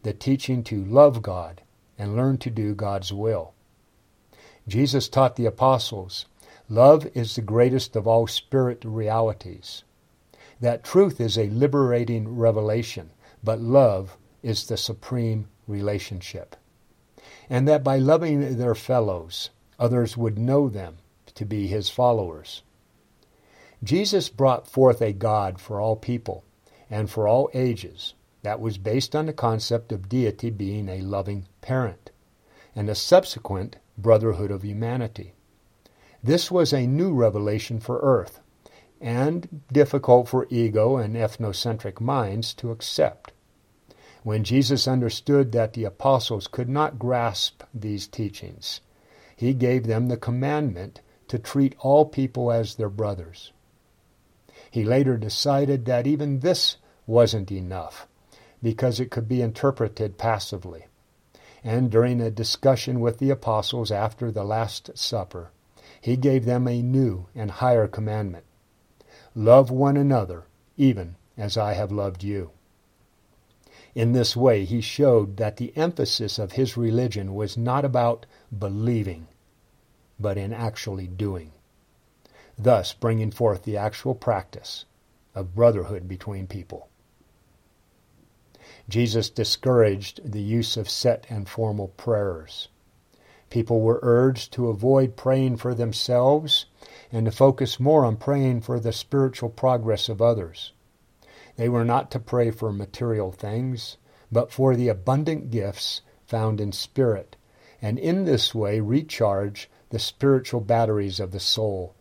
the 0.04 0.14
teaching 0.14 0.64
to 0.64 0.86
love 0.86 1.22
God 1.22 1.62
and 1.98 2.16
learn 2.16 2.38
to 2.38 2.50
do 2.50 2.74
God's 2.74 3.12
will. 3.12 3.54
Jesus 4.70 5.10
taught 5.10 5.36
the 5.36 5.46
apostles 5.46 6.28
love 6.70 7.06
is 7.14 7.36
the 7.36 7.42
greatest 7.42 7.98
of 7.98 8.08
all 8.08 8.26
spirit 8.26 8.86
realities. 8.86 9.84
That 10.62 10.86
truth 10.86 11.20
is 11.20 11.38
a 11.38 11.50
liberating 11.50 12.38
revelation, 12.38 13.12
but 13.44 13.60
love 13.60 14.16
is 14.42 14.66
the 14.66 14.78
supreme 14.78 15.50
relationship. 15.68 16.56
And 17.50 17.68
that 17.68 17.84
by 17.84 17.98
loving 17.98 18.58
their 18.58 18.76
fellows, 18.76 19.50
others 19.78 20.16
would 20.16 20.40
know 20.40 20.70
them 20.70 21.00
to 21.36 21.44
be 21.44 21.68
his 21.68 21.90
followers. 21.90 22.62
Jesus 23.84 24.30
brought 24.30 24.70
forth 24.70 25.02
a 25.02 25.12
God 25.12 25.60
for 25.60 25.82
all 25.82 25.98
people 25.98 26.46
and 26.94 27.10
for 27.10 27.28
all 27.28 27.50
ages 27.56 28.14
that 28.44 28.60
was 28.60 28.78
based 28.78 29.16
on 29.16 29.26
the 29.26 29.34
concept 29.34 29.92
of 29.92 30.08
deity 30.08 30.52
being 30.52 30.88
a 30.88 31.02
loving 31.02 31.48
parent 31.60 32.12
and 32.76 32.88
a 32.88 32.94
subsequent 32.94 33.78
brotherhood 33.98 34.52
of 34.52 34.64
humanity. 34.64 35.34
This 36.22 36.52
was 36.52 36.72
a 36.72 36.86
new 36.86 37.12
revelation 37.12 37.80
for 37.80 38.00
earth 38.02 38.42
and 39.02 39.64
difficult 39.72 40.28
for 40.28 40.46
ego 40.52 40.98
and 40.98 41.16
ethnocentric 41.16 42.00
minds 42.00 42.54
to 42.54 42.70
accept. 42.70 43.32
When 44.22 44.44
Jesus 44.44 44.88
understood 44.88 45.52
that 45.52 45.74
the 45.74 45.86
apostles 45.86 46.46
could 46.46 46.70
not 46.70 47.00
grasp 47.00 47.64
these 47.74 48.06
teachings, 48.06 48.82
he 49.36 49.56
gave 49.56 49.88
them 49.88 50.10
the 50.10 50.18
commandment 50.18 51.02
to 51.28 51.40
treat 51.40 51.76
all 51.80 52.06
people 52.06 52.52
as 52.52 52.76
their 52.76 52.88
brothers. 52.88 53.52
He 54.70 54.84
later 54.84 55.18
decided 55.18 55.86
that 55.86 56.06
even 56.06 56.42
this 56.42 56.78
wasn't 57.06 57.52
enough 57.52 58.08
because 58.62 59.00
it 59.00 59.12
could 59.12 59.28
be 59.28 59.42
interpreted 59.42 60.18
passively. 60.18 60.86
And 61.64 61.92
during 61.92 62.22
a 62.22 62.32
discussion 62.32 63.00
with 63.00 63.20
the 63.20 63.30
apostles 63.30 63.92
after 63.92 64.32
the 64.32 64.44
Last 64.44 64.98
Supper, 64.98 65.52
he 66.00 66.18
gave 66.18 66.46
them 66.46 66.68
a 66.68 66.82
new 66.82 67.28
and 67.36 67.52
higher 67.52 67.88
commandment 67.88 68.46
Love 69.36 69.72
one 69.72 69.98
another, 69.98 70.44
even 70.78 71.16
as 71.38 71.58
I 71.58 71.74
have 71.74 71.92
loved 71.92 72.24
you. 72.24 72.52
In 73.96 74.12
this 74.12 74.36
way, 74.36 74.64
he 74.64 74.80
showed 74.80 75.38
that 75.38 75.58
the 75.58 75.76
emphasis 75.76 76.38
of 76.38 76.52
his 76.52 76.78
religion 76.78 77.34
was 77.34 77.58
not 77.58 77.84
about 77.84 78.28
believing, 78.58 79.28
but 80.20 80.38
in 80.38 80.54
actually 80.54 81.08
doing, 81.08 81.52
thus 82.58 82.94
bringing 82.94 83.32
forth 83.32 83.64
the 83.64 83.78
actual 83.78 84.14
practice 84.14 84.86
of 85.34 85.56
brotherhood 85.56 86.08
between 86.08 86.46
people. 86.46 86.90
Jesus 88.90 89.30
discouraged 89.30 90.32
the 90.32 90.42
use 90.42 90.78
of 90.78 90.90
set 90.90 91.26
and 91.30 91.48
formal 91.48 91.90
prayers. 91.90 92.68
People 93.50 93.82
were 93.82 94.00
urged 94.02 94.52
to 94.54 94.68
avoid 94.68 95.16
praying 95.16 95.58
for 95.58 95.74
themselves 95.74 96.66
and 97.12 97.26
to 97.26 97.32
focus 97.32 97.80
more 97.80 98.04
on 98.04 98.18
praying 98.18 98.62
for 98.62 98.80
the 98.80 98.92
spiritual 98.92 99.50
progress 99.50 100.10
of 100.10 100.22
others. 100.22 100.74
They 101.56 101.70
were 101.70 101.86
not 101.86 102.10
to 102.12 102.20
pray 102.20 102.50
for 102.50 102.74
material 102.74 103.32
things, 103.32 103.98
but 104.32 104.52
for 104.52 104.76
the 104.76 104.90
abundant 104.90 105.52
gifts 105.52 106.02
found 106.26 106.60
in 106.60 106.72
spirit, 106.72 107.36
and 107.82 108.00
in 108.00 108.26
this 108.26 108.56
way 108.56 108.80
recharge 108.80 109.70
the 109.92 110.00
spiritual 110.00 110.62
batteries 110.62 111.20
of 111.20 111.32
the 111.32 111.40
soul. 111.40 111.94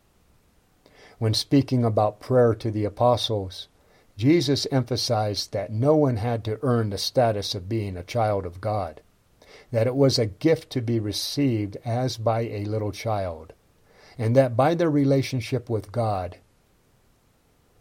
When 1.18 1.34
speaking 1.34 1.84
about 1.84 2.20
prayer 2.20 2.54
to 2.54 2.70
the 2.70 2.86
apostles, 2.86 3.68
Jesus 4.22 4.68
emphasized 4.70 5.52
that 5.52 5.72
no 5.72 5.96
one 5.96 6.14
had 6.14 6.44
to 6.44 6.60
earn 6.62 6.90
the 6.90 6.96
status 6.96 7.56
of 7.56 7.68
being 7.68 7.96
a 7.96 8.04
child 8.04 8.46
of 8.46 8.60
God, 8.60 9.00
that 9.72 9.88
it 9.88 9.96
was 9.96 10.16
a 10.16 10.26
gift 10.26 10.70
to 10.70 10.80
be 10.80 11.00
received 11.00 11.76
as 11.84 12.18
by 12.18 12.42
a 12.42 12.64
little 12.66 12.92
child, 12.92 13.52
and 14.16 14.36
that 14.36 14.56
by 14.56 14.76
their 14.76 14.88
relationship 14.88 15.68
with 15.68 15.90
God, 15.90 16.38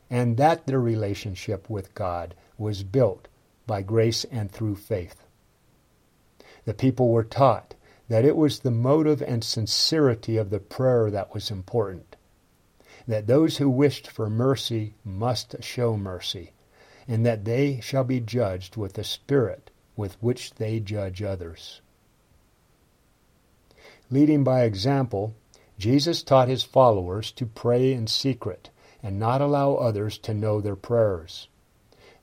and 0.10 0.36
that 0.38 0.66
their 0.66 0.80
relationship 0.80 1.70
with 1.70 1.94
God 1.94 2.34
was 2.58 2.82
built 2.82 3.28
by 3.68 3.84
grace 3.84 4.24
and 4.32 4.52
through 4.52 4.78
faith. 4.78 5.24
The 6.66 6.74
people 6.74 7.10
were 7.10 7.24
taught 7.24 7.76
that 8.10 8.26
it 8.26 8.36
was 8.36 8.62
the 8.62 8.72
motive 8.72 9.22
and 9.22 9.44
sincerity 9.44 10.38
of 10.38 10.50
the 10.50 10.60
prayer 10.60 11.12
that 11.12 11.36
was 11.36 11.52
important, 11.52 12.11
that 13.12 13.28
those 13.28 13.58
who 13.58 13.70
wished 13.70 14.10
for 14.10 14.30
mercy 14.30 14.94
must 15.04 15.62
show 15.62 15.98
mercy, 15.98 16.52
and 17.08 17.26
that 17.26 17.44
they 17.44 17.80
shall 17.82 18.06
be 18.06 18.22
judged 18.22 18.78
with 18.78 18.94
the 18.94 19.04
spirit 19.04 19.70
with 19.98 20.16
which 20.22 20.54
they 20.56 20.80
judge 20.80 21.22
others. 21.22 21.82
Leading 24.10 24.44
by 24.44 24.64
example, 24.64 25.36
Jesus 25.78 26.24
taught 26.24 26.48
his 26.48 26.64
followers 26.64 27.32
to 27.34 27.46
pray 27.46 27.92
in 27.92 28.08
secret 28.08 28.70
and 29.04 29.20
not 29.20 29.42
allow 29.42 29.74
others 29.76 30.18
to 30.20 30.34
know 30.34 30.62
their 30.62 30.76
prayers. 30.76 31.50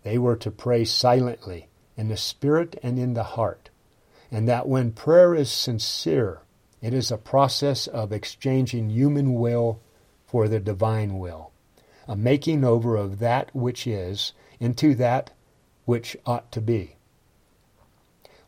They 0.05 0.17
were 0.17 0.37
to 0.37 0.51
pray 0.51 0.85
silently, 0.85 1.69
in 1.97 2.09
the 2.09 2.17
spirit 2.17 2.79
and 2.83 2.99
in 2.99 3.13
the 3.13 3.25
heart, 3.25 3.69
and 4.31 4.49
that 4.49 4.69
when 4.69 4.93
prayer 4.93 5.35
is 5.35 5.51
sincere, 5.51 6.41
it 6.81 6.95
is 6.95 7.11
a 7.11 7.19
process 7.19 7.89
of 7.89 8.13
exchanging 8.13 8.91
human 8.91 9.35
will 9.35 9.81
for 10.29 10.47
the 10.47 10.61
divine 10.61 11.19
will, 11.19 11.51
a 12.07 12.15
making 12.15 12.63
over 12.63 12.97
of 12.97 13.19
that 13.19 13.53
which 13.55 13.87
is 13.87 14.35
into 14.61 14.95
that 14.95 15.31
which 15.87 16.17
ought 16.27 16.53
to 16.53 16.61
be. 16.61 16.97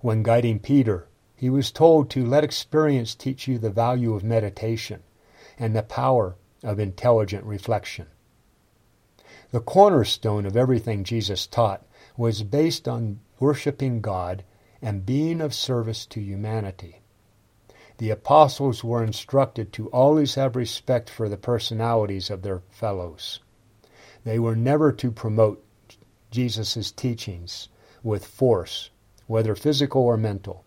When 0.01 0.23
guiding 0.23 0.59
Peter, 0.59 1.09
he 1.35 1.49
was 1.49 1.73
told 1.73 2.11
to 2.11 2.25
let 2.25 2.45
experience 2.45 3.15
teach 3.15 3.49
you 3.49 3.59
the 3.59 3.71
value 3.71 4.15
of 4.15 4.23
meditation 4.23 5.03
and 5.59 5.75
the 5.75 5.83
power 5.83 6.37
of 6.63 6.79
intelligent 6.79 7.45
reflection. 7.45 8.09
The 9.51 9.61
cornerstone 9.61 10.45
of 10.45 10.57
everything 10.57 11.03
Jesus 11.03 11.47
taught 11.47 11.87
was 12.15 12.43
based 12.43 12.87
on 12.87 13.21
worshiping 13.39 14.03
God 14.03 14.45
and 14.83 15.07
being 15.07 15.41
of 15.41 15.55
service 15.55 16.05
to 16.07 16.21
humanity. 16.21 17.01
The 18.01 18.09
apostles 18.09 18.83
were 18.83 19.05
instructed 19.05 19.75
to 19.75 19.91
always 19.91 20.35
have 20.37 20.57
respect 20.57 21.11
for 21.11 21.29
the 21.29 21.37
personalities 21.37 22.31
of 22.31 22.41
their 22.41 22.63
fellows. 22.71 23.41
They 24.25 24.39
were 24.39 24.57
never 24.57 24.91
to 24.93 25.11
promote 25.11 25.63
Jesus' 26.31 26.91
teachings 26.93 27.69
with 28.03 28.25
force, 28.25 28.89
whether 29.27 29.55
physical 29.55 30.01
or 30.01 30.17
mental, 30.17 30.65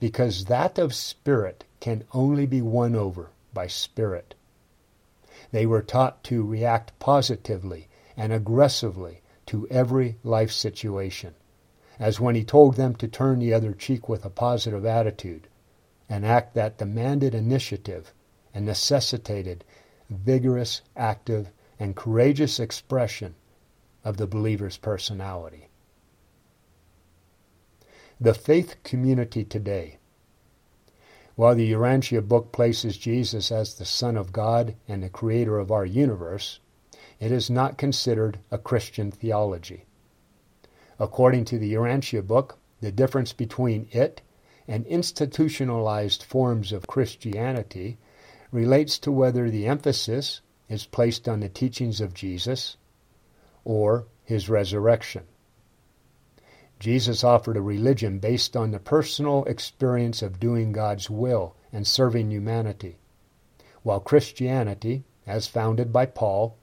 because 0.00 0.46
that 0.46 0.78
of 0.78 0.94
spirit 0.94 1.64
can 1.78 2.04
only 2.14 2.46
be 2.46 2.62
won 2.62 2.96
over 2.96 3.32
by 3.52 3.66
spirit. 3.66 4.34
They 5.50 5.66
were 5.66 5.82
taught 5.82 6.24
to 6.24 6.42
react 6.42 6.98
positively 6.98 7.88
and 8.16 8.32
aggressively 8.32 9.20
to 9.44 9.68
every 9.68 10.16
life 10.24 10.50
situation, 10.50 11.34
as 11.98 12.18
when 12.18 12.34
he 12.34 12.44
told 12.44 12.76
them 12.76 12.94
to 12.94 13.08
turn 13.08 13.40
the 13.40 13.52
other 13.52 13.74
cheek 13.74 14.08
with 14.08 14.24
a 14.24 14.30
positive 14.30 14.86
attitude, 14.86 15.48
an 16.08 16.24
act 16.24 16.54
that 16.54 16.78
demanded 16.78 17.34
initiative 17.34 18.12
and 18.54 18.66
necessitated 18.66 19.64
vigorous, 20.10 20.82
active, 20.96 21.50
and 21.78 21.96
courageous 21.96 22.60
expression 22.60 23.34
of 24.04 24.16
the 24.16 24.26
believer's 24.26 24.76
personality. 24.76 25.68
The 28.20 28.34
faith 28.34 28.76
community 28.84 29.44
today. 29.44 29.98
While 31.34 31.54
the 31.54 31.72
Urantia 31.72 32.26
book 32.26 32.52
places 32.52 32.98
Jesus 32.98 33.50
as 33.50 33.74
the 33.74 33.84
Son 33.84 34.16
of 34.16 34.32
God 34.32 34.76
and 34.86 35.02
the 35.02 35.08
creator 35.08 35.58
of 35.58 35.72
our 35.72 35.86
universe, 35.86 36.60
it 37.18 37.32
is 37.32 37.48
not 37.48 37.78
considered 37.78 38.38
a 38.50 38.58
Christian 38.58 39.10
theology. 39.10 39.86
According 40.98 41.46
to 41.46 41.58
the 41.58 41.72
Urantia 41.74 42.24
book, 42.26 42.58
the 42.80 42.92
difference 42.92 43.32
between 43.32 43.88
it 43.92 44.20
and 44.72 44.86
institutionalized 44.86 46.22
forms 46.22 46.72
of 46.72 46.86
Christianity 46.86 47.98
relates 48.50 48.98
to 48.98 49.12
whether 49.12 49.50
the 49.50 49.66
emphasis 49.66 50.40
is 50.66 50.86
placed 50.86 51.28
on 51.28 51.40
the 51.40 51.48
teachings 51.50 52.00
of 52.00 52.14
Jesus 52.14 52.78
or 53.66 54.06
his 54.24 54.48
resurrection. 54.48 55.24
Jesus 56.80 57.22
offered 57.22 57.58
a 57.58 57.60
religion 57.60 58.18
based 58.18 58.56
on 58.56 58.70
the 58.70 58.78
personal 58.78 59.44
experience 59.44 60.22
of 60.22 60.40
doing 60.40 60.72
God's 60.72 61.10
will 61.10 61.54
and 61.70 61.86
serving 61.86 62.30
humanity, 62.30 62.96
while 63.82 64.00
Christianity, 64.00 65.04
as 65.26 65.46
founded 65.46 65.92
by 65.92 66.06
Paul, 66.06 66.56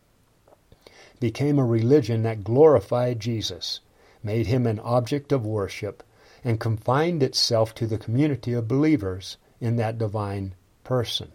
became 1.20 1.60
a 1.60 1.64
religion 1.64 2.24
that 2.24 2.44
glorified 2.44 3.20
Jesus, 3.20 3.82
made 4.24 4.48
him 4.48 4.66
an 4.66 4.80
object 4.80 5.32
of 5.32 5.46
worship, 5.46 6.02
and 6.44 6.60
confined 6.60 7.22
itself 7.24 7.74
to 7.76 7.88
the 7.88 7.98
community 7.98 8.54
of 8.54 8.68
believers 8.68 9.38
in 9.60 9.76
that 9.76 9.98
divine 9.98 10.54
person. 10.84 11.32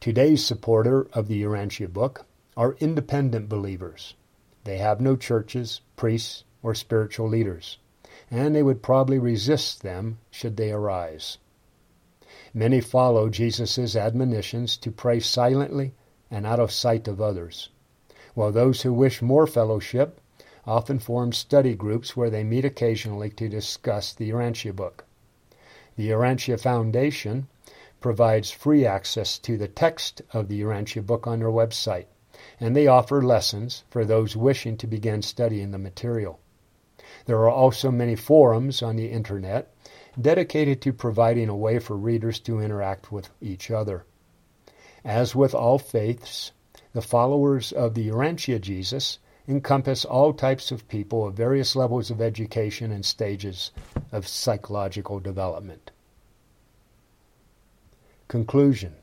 Today's 0.00 0.44
supporter 0.44 1.08
of 1.12 1.28
the 1.28 1.42
Urantia 1.42 1.92
book 1.92 2.24
are 2.56 2.76
independent 2.80 3.48
believers. 3.48 4.14
They 4.64 4.78
have 4.78 5.00
no 5.00 5.16
churches, 5.16 5.80
priests, 5.96 6.44
or 6.62 6.74
spiritual 6.74 7.28
leaders, 7.28 7.78
and 8.30 8.54
they 8.54 8.62
would 8.62 8.82
probably 8.82 9.18
resist 9.18 9.82
them 9.82 10.18
should 10.30 10.56
they 10.56 10.70
arise. 10.70 11.38
Many 12.54 12.80
follow 12.80 13.28
Jesus' 13.28 13.96
admonitions 13.96 14.76
to 14.78 14.90
pray 14.90 15.20
silently 15.20 15.94
and 16.30 16.46
out 16.46 16.60
of 16.60 16.72
sight 16.72 17.08
of 17.08 17.20
others, 17.20 17.68
while 18.34 18.52
those 18.52 18.82
who 18.82 18.92
wish 18.92 19.22
more 19.22 19.46
fellowship 19.46 20.20
often 20.68 20.98
form 20.98 21.32
study 21.32 21.74
groups 21.74 22.14
where 22.14 22.28
they 22.28 22.44
meet 22.44 22.62
occasionally 22.62 23.30
to 23.30 23.48
discuss 23.48 24.12
the 24.12 24.28
Urantia 24.28 24.76
book. 24.76 25.06
The 25.96 26.10
Urantia 26.10 26.60
Foundation 26.60 27.48
provides 28.00 28.50
free 28.50 28.84
access 28.84 29.38
to 29.38 29.56
the 29.56 29.66
text 29.66 30.20
of 30.30 30.48
the 30.48 30.60
Urantia 30.60 31.06
book 31.06 31.26
on 31.26 31.38
their 31.38 31.48
website, 31.48 32.04
and 32.60 32.76
they 32.76 32.86
offer 32.86 33.22
lessons 33.22 33.84
for 33.88 34.04
those 34.04 34.36
wishing 34.36 34.76
to 34.76 34.86
begin 34.86 35.22
studying 35.22 35.70
the 35.70 35.78
material. 35.78 36.38
There 37.24 37.38
are 37.38 37.50
also 37.50 37.90
many 37.90 38.14
forums 38.14 38.82
on 38.82 38.96
the 38.96 39.10
internet 39.10 39.74
dedicated 40.20 40.82
to 40.82 40.92
providing 40.92 41.48
a 41.48 41.56
way 41.56 41.78
for 41.78 41.96
readers 41.96 42.40
to 42.40 42.60
interact 42.60 43.10
with 43.10 43.30
each 43.40 43.70
other. 43.70 44.04
As 45.02 45.34
with 45.34 45.54
all 45.54 45.78
faiths, 45.78 46.52
the 46.92 47.00
followers 47.00 47.72
of 47.72 47.94
the 47.94 48.10
Urantia 48.10 48.60
Jesus 48.60 49.18
encompass 49.48 50.04
all 50.04 50.34
types 50.34 50.70
of 50.70 50.86
people 50.88 51.26
of 51.26 51.32
various 51.32 51.74
levels 51.74 52.10
of 52.10 52.20
education 52.20 52.92
and 52.92 53.04
stages 53.04 53.70
of 54.12 54.28
psychological 54.28 55.18
development. 55.18 55.90
Conclusion 58.28 58.94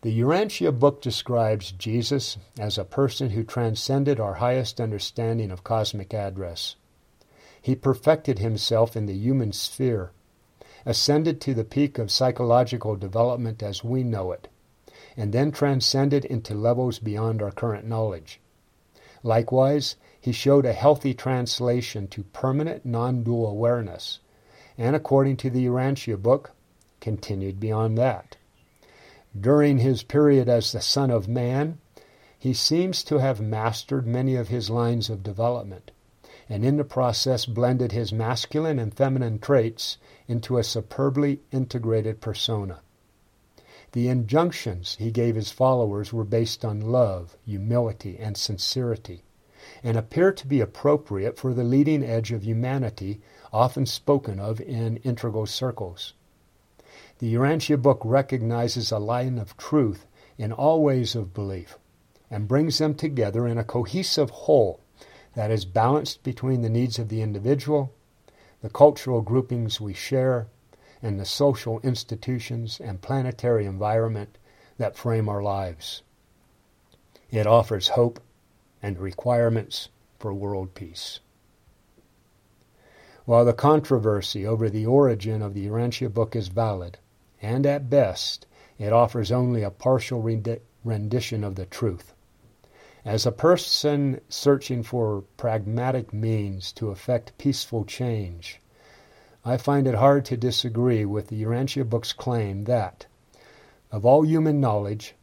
The 0.00 0.20
Urantia 0.20 0.76
book 0.76 1.00
describes 1.00 1.70
Jesus 1.70 2.38
as 2.58 2.76
a 2.76 2.84
person 2.84 3.30
who 3.30 3.44
transcended 3.44 4.18
our 4.18 4.34
highest 4.34 4.80
understanding 4.80 5.52
of 5.52 5.62
Kosmic 5.62 6.12
address. 6.12 6.74
He 7.62 7.76
perfected 7.76 8.40
himself 8.40 8.96
in 8.96 9.06
the 9.06 9.14
human 9.14 9.52
sphere, 9.52 10.10
ascended 10.84 11.40
to 11.42 11.54
the 11.54 11.62
peak 11.62 11.98
of 11.98 12.10
psychological 12.10 12.96
development 12.96 13.62
as 13.62 13.84
we 13.84 14.02
know 14.02 14.32
it, 14.32 14.48
and 15.16 15.32
then 15.32 15.52
transcended 15.52 16.24
into 16.24 16.54
levels 16.54 16.98
beyond 16.98 17.42
our 17.42 17.50
current 17.50 17.86
knowledge. 17.86 18.39
Likewise, 19.22 19.96
he 20.20 20.32
showed 20.32 20.64
a 20.64 20.72
healthy 20.72 21.14
translation 21.14 22.06
to 22.08 22.22
permanent 22.22 22.84
non-dual 22.84 23.46
awareness, 23.46 24.20
and 24.78 24.96
according 24.96 25.36
to 25.36 25.50
the 25.50 25.66
Urantia 25.66 26.16
book, 26.16 26.52
continued 27.00 27.60
beyond 27.60 27.98
that. 27.98 28.36
During 29.38 29.78
his 29.78 30.02
period 30.02 30.48
as 30.48 30.72
the 30.72 30.80
Son 30.80 31.10
of 31.10 31.28
Man, 31.28 31.78
he 32.38 32.54
seems 32.54 33.04
to 33.04 33.18
have 33.18 33.40
mastered 33.40 34.06
many 34.06 34.34
of 34.34 34.48
his 34.48 34.70
lines 34.70 35.10
of 35.10 35.22
development, 35.22 35.90
and 36.48 36.64
in 36.64 36.78
the 36.78 36.84
process 36.84 37.46
blended 37.46 37.92
his 37.92 38.12
masculine 38.12 38.78
and 38.78 38.94
feminine 38.94 39.38
traits 39.38 39.98
into 40.26 40.58
a 40.58 40.64
superbly 40.64 41.40
integrated 41.52 42.20
persona. 42.20 42.80
The 43.92 44.08
injunctions 44.08 44.96
he 45.00 45.10
gave 45.10 45.34
his 45.34 45.50
followers 45.50 46.12
were 46.12 46.24
based 46.24 46.64
on 46.64 46.80
love, 46.80 47.36
humility, 47.44 48.18
and 48.18 48.36
sincerity, 48.36 49.24
and 49.82 49.96
appear 49.96 50.32
to 50.32 50.46
be 50.46 50.60
appropriate 50.60 51.36
for 51.36 51.52
the 51.52 51.64
leading 51.64 52.04
edge 52.04 52.30
of 52.30 52.44
humanity 52.44 53.20
often 53.52 53.86
spoken 53.86 54.38
of 54.38 54.60
in 54.60 54.98
integral 54.98 55.46
circles. 55.46 56.14
The 57.18 57.34
Urantia 57.34 57.82
book 57.82 58.00
recognizes 58.04 58.92
a 58.92 58.98
line 58.98 59.38
of 59.38 59.56
truth 59.56 60.06
in 60.38 60.52
all 60.52 60.82
ways 60.82 61.16
of 61.16 61.34
belief 61.34 61.76
and 62.30 62.46
brings 62.46 62.78
them 62.78 62.94
together 62.94 63.46
in 63.46 63.58
a 63.58 63.64
cohesive 63.64 64.30
whole 64.30 64.80
that 65.34 65.50
is 65.50 65.64
balanced 65.64 66.22
between 66.22 66.62
the 66.62 66.70
needs 66.70 66.98
of 66.98 67.08
the 67.08 67.22
individual, 67.22 67.92
the 68.62 68.70
cultural 68.70 69.20
groupings 69.20 69.80
we 69.80 69.94
share, 69.94 70.46
and 71.02 71.18
the 71.18 71.24
social 71.24 71.80
institutions 71.80 72.80
and 72.80 73.00
planetary 73.00 73.66
environment 73.66 74.38
that 74.78 74.96
frame 74.96 75.28
our 75.28 75.42
lives. 75.42 76.02
It 77.30 77.46
offers 77.46 77.88
hope 77.88 78.20
and 78.82 78.98
requirements 78.98 79.88
for 80.18 80.34
world 80.34 80.74
peace. 80.74 81.20
While 83.24 83.44
the 83.44 83.52
controversy 83.52 84.46
over 84.46 84.68
the 84.68 84.86
origin 84.86 85.42
of 85.42 85.54
the 85.54 85.66
Urantia 85.66 86.12
book 86.12 86.34
is 86.34 86.48
valid, 86.48 86.98
and 87.40 87.64
at 87.64 87.88
best, 87.88 88.46
it 88.78 88.92
offers 88.92 89.30
only 89.30 89.62
a 89.62 89.70
partial 89.70 90.20
rendition 90.84 91.44
of 91.44 91.54
the 91.54 91.66
truth. 91.66 92.14
As 93.04 93.24
a 93.24 93.32
person 93.32 94.20
searching 94.28 94.82
for 94.82 95.22
pragmatic 95.36 96.12
means 96.12 96.72
to 96.72 96.90
effect 96.90 97.38
peaceful 97.38 97.84
change, 97.84 98.59
I 99.42 99.56
find 99.56 99.86
it 99.86 99.94
hard 99.94 100.26
to 100.26 100.36
disagree 100.36 101.06
with 101.06 101.28
the 101.28 101.42
Urantia 101.42 101.88
book's 101.88 102.12
claim 102.12 102.64
that, 102.64 103.06
of 103.90 104.04
all 104.04 104.22
human 104.22 104.60
knowledge, 104.60 105.14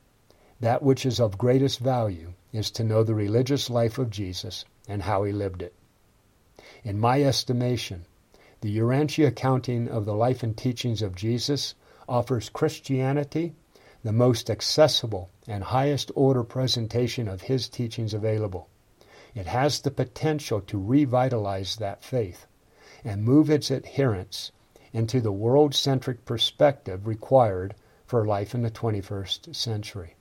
that 0.60 0.82
which 0.82 1.06
is 1.06 1.20
of 1.20 1.38
greatest 1.38 1.78
value 1.80 2.34
is 2.52 2.72
to 2.72 2.84
know 2.84 3.04
the 3.04 3.14
religious 3.14 3.70
life 3.70 4.00
of 4.00 4.10
Jesus 4.10 4.66
and 4.88 5.04
how 5.04 5.24
he 5.24 5.32
lived 5.32 5.62
it. 5.62 5.76
In 6.84 7.00
my 7.00 7.22
estimation, 7.22 8.06
the 8.62 8.76
Urantia 8.80 9.28
accounting 9.28 9.88
of 9.88 10.06
the 10.06 10.16
life 10.16 10.42
and 10.42 10.58
teachings 10.58 11.04
of 11.04 11.14
Jesus 11.14 11.76
offers 12.10 12.50
Christianity 12.50 13.54
the 14.02 14.12
most 14.12 14.50
accessible 14.50 15.30
and 15.48 15.64
highest 15.64 16.12
order 16.16 16.44
presentation 16.44 17.28
of 17.28 17.42
his 17.42 17.70
teachings 17.70 18.16
available. 18.16 18.68
It 19.36 19.46
has 19.46 19.82
the 19.82 19.92
potential 19.92 20.62
to 20.62 20.80
revitalize 20.80 21.76
that 21.76 22.04
faith 22.04 22.48
and 23.04 23.24
move 23.24 23.50
its 23.50 23.70
adherents 23.72 24.52
into 24.94 25.22
the 25.22 25.32
world 25.32 25.76
centric 25.76 26.26
perspective 26.26 27.06
required 27.06 27.76
for 28.06 28.26
life 28.26 28.56
in 28.56 28.62
the 28.62 28.72
21st 28.72 29.56
century. 29.56 30.16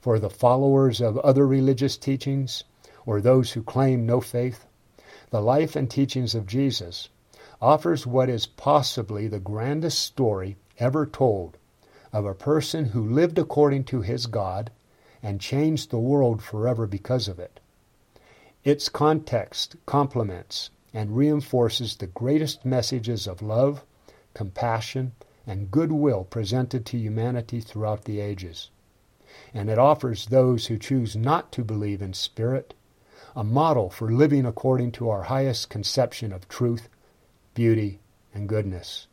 For 0.00 0.18
the 0.18 0.30
followers 0.30 1.00
of 1.00 1.18
other 1.18 1.46
religious 1.46 1.96
teachings, 1.96 2.64
or 3.04 3.20
those 3.20 3.52
who 3.52 3.62
claim 3.62 4.06
no 4.06 4.20
faith, 4.20 4.66
the 5.30 5.42
life 5.42 5.76
and 5.76 5.90
teachings 5.90 6.34
of 6.34 6.46
Jesus 6.46 7.08
offers 7.60 8.06
what 8.06 8.28
is 8.28 8.46
possibly 8.46 9.28
the 9.28 9.40
grandest 9.40 9.98
story 9.98 10.56
ever 10.78 11.04
told 11.06 11.58
of 12.12 12.24
a 12.24 12.34
person 12.34 12.86
who 12.86 13.04
lived 13.04 13.38
according 13.38 13.84
to 13.84 14.00
his 14.00 14.26
God 14.26 14.70
and 15.22 15.40
changed 15.40 15.90
the 15.90 15.98
world 15.98 16.42
forever 16.42 16.86
because 16.86 17.28
of 17.28 17.38
it. 17.38 17.60
Its 18.64 18.88
context 18.88 19.76
complements 19.86 20.70
and 20.92 21.16
reinforces 21.16 21.96
the 21.96 22.06
greatest 22.06 22.64
messages 22.64 23.26
of 23.26 23.42
love, 23.42 23.84
compassion, 24.34 25.12
and 25.46 25.70
goodwill 25.70 26.24
presented 26.24 26.84
to 26.86 26.98
humanity 26.98 27.60
throughout 27.60 28.04
the 28.04 28.20
ages. 28.20 28.70
And 29.52 29.68
it 29.68 29.78
offers 29.78 30.26
those 30.26 30.66
who 30.66 30.78
choose 30.78 31.16
not 31.16 31.52
to 31.52 31.64
believe 31.64 32.02
in 32.02 32.14
spirit 32.14 32.74
a 33.36 33.44
model 33.44 33.90
for 33.90 34.10
living 34.10 34.46
according 34.46 34.90
to 34.92 35.08
our 35.10 35.24
highest 35.24 35.68
conception 35.68 36.32
of 36.32 36.48
truth 36.48 36.88
beauty, 37.58 37.98
and 38.32 38.48
goodness. 38.48 39.08